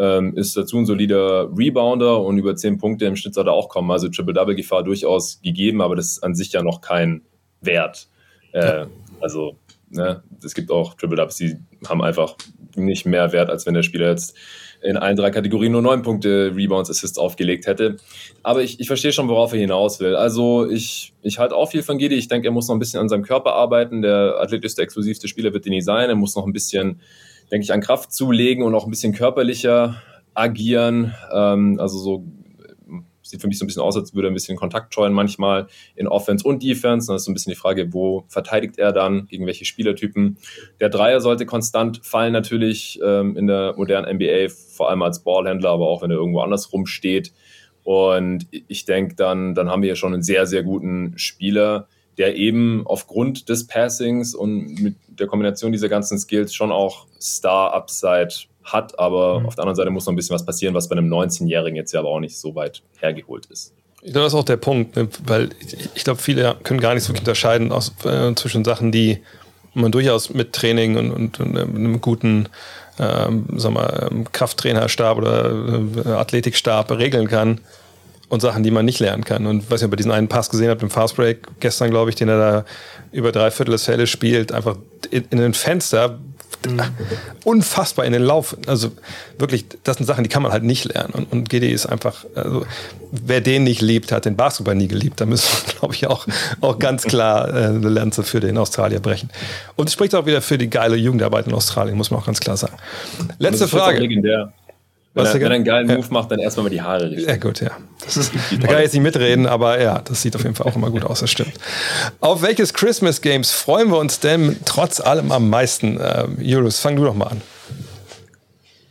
[0.01, 3.69] ähm, ist dazu ein solider Rebounder und über 10 Punkte im Schnitt soll er auch
[3.69, 3.91] kommen.
[3.91, 7.21] Also Triple-Double-Gefahr durchaus gegeben, aber das ist an sich ja noch kein
[7.61, 8.09] Wert.
[8.53, 8.87] Äh,
[9.21, 9.57] also
[9.91, 11.57] ne, es gibt auch Triple-Doubles, die
[11.88, 12.36] haben einfach
[12.76, 14.36] nicht mehr Wert, als wenn der Spieler jetzt
[14.82, 17.97] in allen drei Kategorien nur neun Punkte Rebounds, Assists aufgelegt hätte.
[18.43, 20.16] Aber ich, ich verstehe schon, worauf er hinaus will.
[20.16, 22.14] Also ich, ich halte auch viel von Gedi.
[22.14, 24.01] Ich denke, er muss noch ein bisschen an seinem Körper arbeiten.
[24.01, 26.09] Der athletischste, exklusivste Spieler wird er nie sein.
[26.09, 27.01] Er muss noch ein bisschen
[27.51, 30.01] denke ich, an Kraft zulegen und auch ein bisschen körperlicher
[30.34, 31.14] agieren.
[31.32, 32.24] Ähm, also so
[33.31, 35.66] sieht für mich so ein bisschen aus, als würde er ein bisschen Kontakt scheuen manchmal
[35.97, 37.07] in Offense und Defense.
[37.07, 40.37] Dann ist so ein bisschen die Frage, wo verteidigt er dann, gegen welche Spielertypen.
[40.81, 45.70] Der Dreier sollte konstant fallen natürlich ähm, in der modernen NBA, vor allem als Ballhändler,
[45.70, 47.33] aber auch wenn er irgendwo anders rumsteht.
[47.83, 52.37] Und ich denke, dann, dann haben wir hier schon einen sehr, sehr guten Spieler, der
[52.37, 58.99] eben aufgrund des Passings und mit der Kombination dieser ganzen Skills schon auch Star-Upside hat,
[58.99, 59.47] aber mhm.
[59.47, 61.93] auf der anderen Seite muss noch ein bisschen was passieren, was bei einem 19-Jährigen jetzt
[61.93, 63.75] ja aber auch nicht so weit hergeholt ist.
[64.03, 65.09] Ich glaube, das ist auch der Punkt, ne?
[65.27, 69.18] weil ich, ich glaube, viele können gar nicht so unterscheiden aus, äh, zwischen Sachen, die
[69.75, 72.49] man durchaus mit Training und, und, und äh, einem guten
[73.01, 75.51] ähm, sag mal, ähm, Krafttrainerstab oder
[76.05, 77.61] äh, Athletikstab regeln kann
[78.29, 79.47] und Sachen, die man nicht lernen kann.
[79.47, 82.29] Und was ihr bei diesen einen Pass gesehen habt im Fastbreak gestern, glaube ich, den
[82.29, 82.64] er da
[83.11, 84.77] über drei Viertel des Feldes spielt, einfach
[85.11, 86.18] in, in ein Fenster.
[87.45, 88.57] Unfassbar in den Lauf.
[88.67, 88.91] Also
[89.39, 91.13] wirklich, das sind Sachen, die kann man halt nicht lernen.
[91.15, 92.67] Und, und GD ist einfach, also,
[93.13, 95.21] wer den nicht liebt, hat den Basketball nie geliebt.
[95.21, 96.27] Da müssen wir, glaube ich, auch,
[96.61, 99.31] auch ganz klar äh, eine Lanze für den Australier brechen.
[99.77, 102.41] Und es spricht auch wieder für die geile Jugendarbeit in Australien, muss man auch ganz
[102.41, 102.77] klar sagen.
[103.39, 104.01] Letzte Frage.
[104.01, 104.53] Legendär.
[105.13, 107.29] Wenn er, wenn er einen geilen Move macht, dann erstmal mal die Haare richten.
[107.29, 107.71] Ja, gut, ja.
[108.05, 110.67] Das ist, da kann ich jetzt nicht mitreden, aber ja, das sieht auf jeden Fall
[110.67, 111.53] auch immer gut aus, das stimmt.
[112.21, 116.01] Auf welches Christmas Games freuen wir uns denn trotz allem am meisten?
[116.01, 117.43] Äh, Julius, fang du doch mal an.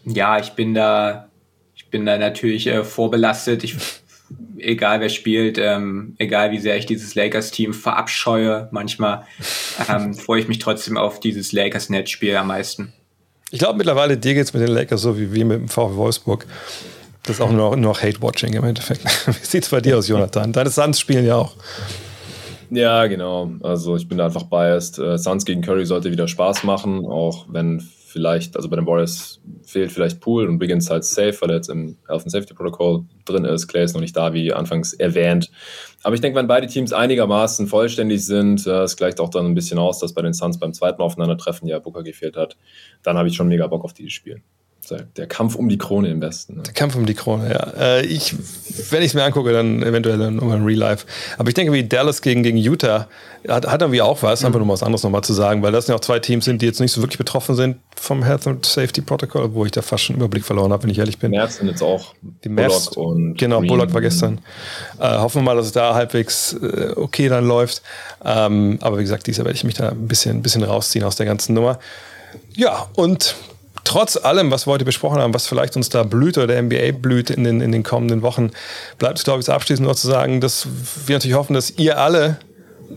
[0.05, 1.28] Ja, ich bin da,
[1.76, 3.63] ich bin da natürlich äh, vorbelastet.
[3.63, 3.78] Ich,
[4.57, 9.26] egal wer spielt, ähm, egal wie sehr ich dieses Lakers-Team verabscheue, manchmal
[9.89, 12.93] ähm, freue ich mich trotzdem auf dieses Lakers-Net-Spiel am meisten.
[13.51, 15.95] Ich glaube mittlerweile, dir geht es mit den Lakers so wie, wie mit dem VW
[15.95, 16.45] Wolfsburg.
[17.23, 19.03] Das ist auch nur, nur noch Hate-Watching im Endeffekt.
[19.27, 20.51] Wie sieht es bei dir aus, Jonathan?
[20.51, 21.53] Deine Suns spielen ja auch.
[22.71, 23.51] Ja, genau.
[23.61, 24.99] Also ich bin da einfach biased.
[24.99, 29.41] Uh, Suns gegen Curry sollte wieder Spaß machen, auch wenn vielleicht, also bei den Warriors
[29.64, 33.05] fehlt vielleicht Pool und Wiggins halt safe, weil er jetzt im Health and Safety Protocol
[33.26, 33.68] drin ist.
[33.68, 35.51] Clay ist noch nicht da, wie anfangs erwähnt.
[36.03, 39.55] Aber ich denke, wenn beide Teams einigermaßen vollständig sind, äh, es gleicht auch dann ein
[39.55, 42.57] bisschen aus, dass bei den Suns beim zweiten Aufeinandertreffen ja Booker gefehlt hat,
[43.03, 44.41] dann habe ich schon mega Bock auf dieses Spiel.
[45.17, 46.57] Der Kampf um die Krone im Westen.
[46.57, 46.63] Ne?
[46.63, 47.73] Der Kampf um die Krone, ja.
[47.79, 48.35] Äh, ich,
[48.89, 51.05] wenn ich es mir angucke, dann eventuell nochmal in Real Life.
[51.37, 53.07] Aber ich denke, wie Dallas gegen, gegen Utah
[53.47, 54.47] hat, hat irgendwie auch was, mhm.
[54.47, 56.65] einfach nur was anderes nochmal zu sagen, weil das ja auch zwei Teams sind, die
[56.65, 60.03] jetzt nicht so wirklich betroffen sind vom Health and Safety Protocol, wo ich da fast
[60.03, 61.31] schon Überblick verloren habe, wenn ich ehrlich bin.
[61.31, 62.13] März sind jetzt auch
[62.43, 63.69] die Bullock und Genau, Green.
[63.69, 64.39] Bullock war gestern.
[64.99, 67.81] Äh, hoffen wir mal, dass es da halbwegs äh, okay dann läuft.
[68.23, 71.15] Ähm, aber wie gesagt, dieser werde ich mich da ein bisschen, ein bisschen rausziehen aus
[71.15, 71.79] der ganzen Nummer.
[72.55, 73.35] Ja, und
[73.89, 76.91] trotz allem, was wir heute besprochen haben, was vielleicht uns da blüht oder der NBA
[76.91, 78.51] blüht in den, in den kommenden Wochen,
[78.99, 80.67] bleibt es, glaube ich, abschließend nur zu sagen, dass
[81.07, 82.37] wir natürlich hoffen, dass ihr alle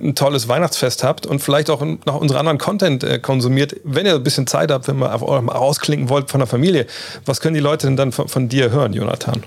[0.02, 3.76] ein tolles Weihnachtsfest habt und vielleicht auch noch unseren anderen Content äh, konsumiert.
[3.84, 6.86] Wenn ihr ein bisschen Zeit habt, wenn ihr mal rausklinken wollt von der Familie,
[7.24, 9.44] was können die Leute denn dann von, von dir hören, Jonathan?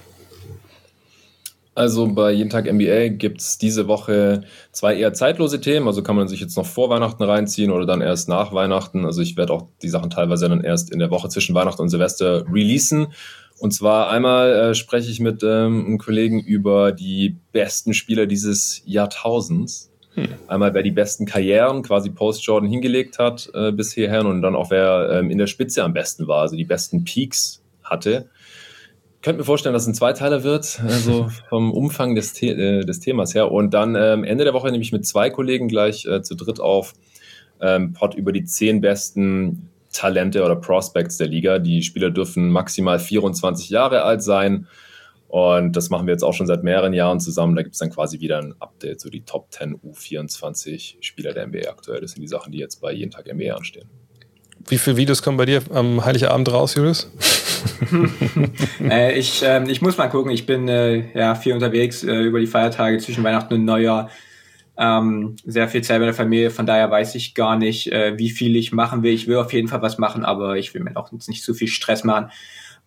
[1.76, 5.88] Also bei Jeden Tag NBA gibt es diese Woche zwei eher zeitlose Themen.
[5.88, 9.06] Also kann man sich jetzt noch vor Weihnachten reinziehen oder dann erst nach Weihnachten.
[9.06, 11.90] Also ich werde auch die Sachen teilweise dann erst in der Woche zwischen Weihnachten und
[11.90, 13.08] Silvester releasen.
[13.60, 18.82] Und zwar einmal äh, spreche ich mit ähm, einem Kollegen über die besten Spieler dieses
[18.86, 19.92] Jahrtausends.
[20.14, 20.30] Hm.
[20.48, 24.72] Einmal, wer die besten Karrieren quasi post-Jordan hingelegt hat äh, bis hierher und dann auch
[24.72, 28.30] wer ähm, in der Spitze am besten war, also die besten Peaks hatte
[29.26, 33.00] könnte mir vorstellen, dass es ein Zweiteiler wird, also vom Umfang des, The äh, des
[33.00, 33.52] Themas her.
[33.52, 36.60] Und dann ähm, Ende der Woche nehme ich mit zwei Kollegen gleich äh, zu dritt
[36.60, 36.94] auf
[37.60, 41.58] ähm, Pod über die zehn besten Talente oder Prospects der Liga.
[41.58, 44.68] Die Spieler dürfen maximal 24 Jahre alt sein.
[45.28, 47.56] Und das machen wir jetzt auch schon seit mehreren Jahren zusammen.
[47.56, 51.48] Da gibt es dann quasi wieder ein Update, so die Top 10 U24 Spieler der
[51.48, 52.00] NBA aktuell.
[52.00, 53.90] Das sind die Sachen, die jetzt bei jeden Tag NBA anstehen.
[54.68, 57.10] Wie viele Videos kommen bei dir am Heiligabend raus, Julius?
[58.90, 60.32] äh, ich, äh, ich muss mal gucken.
[60.32, 64.10] Ich bin äh, ja viel unterwegs äh, über die Feiertage zwischen Weihnachten und Neujahr.
[64.78, 66.52] Ähm, sehr viel Zeit mit der Familie.
[66.52, 69.14] Von daher weiß ich gar nicht, äh, wie viel ich machen will.
[69.14, 71.68] Ich will auf jeden Fall was machen, aber ich will mir auch nicht zu viel
[71.68, 72.30] Stress machen.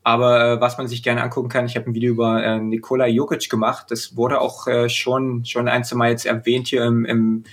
[0.05, 3.07] Aber äh, was man sich gerne angucken kann, ich habe ein Video über äh, Nikola
[3.07, 3.87] Jokic gemacht.
[3.91, 7.45] Das wurde auch äh, schon schon ein, zwei Mal jetzt erwähnt hier im, im,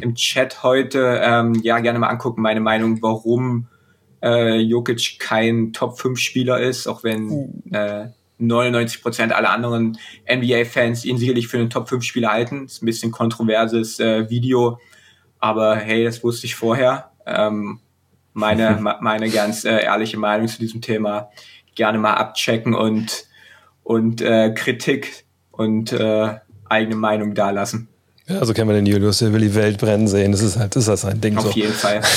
[0.00, 1.20] im Chat heute.
[1.24, 3.68] Ähm, ja, gerne mal angucken, meine Meinung, warum
[4.24, 7.52] äh, Jokic kein Top-5-Spieler ist, auch wenn uh.
[7.70, 8.08] äh,
[8.38, 9.98] 99 Prozent aller anderen
[10.30, 12.64] NBA-Fans ihn sicherlich für einen Top-5-Spieler halten.
[12.64, 14.78] Das ist ein bisschen kontroverses äh, Video,
[15.38, 17.10] aber hey, das wusste ich vorher.
[17.26, 17.80] Ähm,
[18.32, 21.30] meine, meine ganz äh, ehrliche Meinung zu diesem Thema
[21.74, 23.26] gerne mal abchecken und,
[23.82, 26.36] und äh, Kritik und äh,
[26.68, 27.88] eigene Meinung dalassen.
[28.26, 30.32] Ja, so kennen wir den Julius, der will die Welt brennen sehen.
[30.32, 31.36] Das ist halt, das ist halt sein Ding.
[31.36, 31.50] Auf so.
[31.50, 32.00] jeden Fall.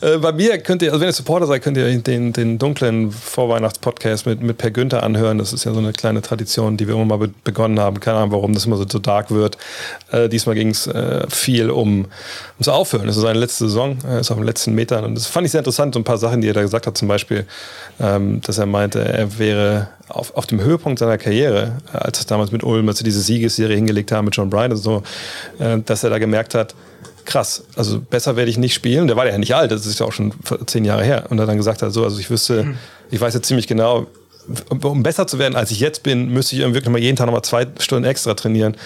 [0.00, 3.10] Äh, bei mir könnt ihr, also wenn ihr Supporter seid, könnt ihr den, den dunklen
[3.10, 5.38] Vorweihnachts-Podcast mit, mit Per Günther anhören.
[5.38, 8.00] Das ist ja so eine kleine Tradition, die wir immer mal begonnen haben.
[8.00, 9.58] Keine Ahnung, warum das immer so, so dark wird.
[10.12, 12.06] Äh, diesmal ging es äh, viel um,
[12.54, 13.06] ums Aufhören.
[13.06, 15.04] Das ist seine letzte Saison, er ist auf den letzten Metern.
[15.04, 16.96] Und das fand ich sehr interessant, so ein paar Sachen, die er da gesagt hat.
[16.96, 17.46] Zum Beispiel,
[18.00, 22.26] ähm, dass er meinte, er wäre auf, auf dem Höhepunkt seiner Karriere, äh, als es
[22.26, 25.02] damals mit Ulm, als sie diese Siegesserie hingelegt haben mit John Bryan und so,
[25.58, 26.74] äh, dass er da gemerkt hat,
[27.24, 29.06] krass, also besser werde ich nicht spielen.
[29.06, 30.32] Der war ja nicht alt, das ist ja auch schon
[30.66, 31.26] zehn Jahre her.
[31.30, 32.78] Und er dann gesagt hat, so, also ich wüsste, mhm.
[33.10, 34.06] ich weiß jetzt ziemlich genau,
[34.80, 37.32] um besser zu werden, als ich jetzt bin, müsste ich wirklich mal jeden Tag noch
[37.32, 38.76] mal zwei Stunden extra trainieren.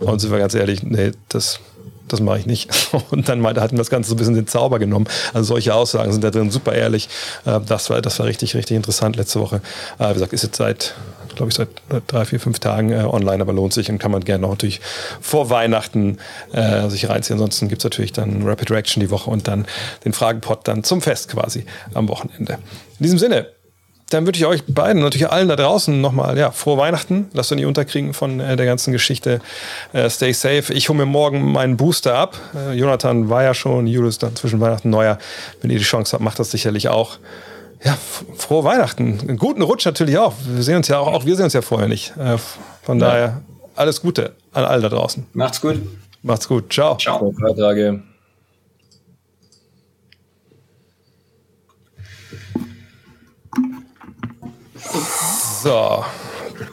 [0.00, 1.60] Und sind wir ganz ehrlich, nee, das,
[2.08, 2.70] das mache ich nicht.
[3.10, 5.06] Und dann meinte, hat ihm das Ganze so ein bisschen den Zauber genommen.
[5.32, 7.08] Also solche Aussagen sind da drin super ehrlich.
[7.44, 9.60] Äh, das war, das war richtig, richtig interessant letzte Woche.
[9.98, 10.94] Äh, wie gesagt, ist jetzt seit,
[11.34, 11.68] glaube ich, seit
[12.06, 14.80] drei, vier, fünf Tagen äh, online, aber lohnt sich und kann man gerne noch natürlich
[15.20, 16.18] vor Weihnachten
[16.52, 17.34] äh, sich reinziehen.
[17.34, 19.66] Ansonsten gibt es natürlich dann Rapid Reaction die Woche und dann
[20.04, 22.58] den Fragenpot dann zum Fest quasi am Wochenende.
[22.98, 23.48] In diesem Sinne,
[24.10, 27.28] dann würde ich euch beiden, natürlich allen da draußen nochmal, ja, frohe Weihnachten.
[27.32, 29.40] Lasst euch nicht unterkriegen von äh, der ganzen Geschichte.
[29.92, 30.72] Äh, stay safe.
[30.72, 32.36] Ich hole mir morgen meinen Booster ab.
[32.54, 35.18] Äh, Jonathan war ja schon, Julius dann zwischen Weihnachten Neujahr.
[35.60, 37.18] Wenn ihr die Chance habt, macht das sicherlich auch.
[37.84, 37.98] Ja,
[38.36, 39.18] frohe Weihnachten.
[39.20, 40.34] Einen guten Rutsch natürlich auch.
[40.46, 42.16] Wir sehen uns ja auch, auch wir sehen uns ja vorher nicht.
[42.16, 42.38] Äh,
[42.82, 43.06] von ja.
[43.06, 43.40] daher
[43.74, 45.26] alles Gute an alle da draußen.
[45.32, 45.80] Macht's gut.
[46.22, 46.72] Macht's gut.
[46.72, 46.96] Ciao.
[46.96, 47.32] Ciao.
[55.66, 56.25] So.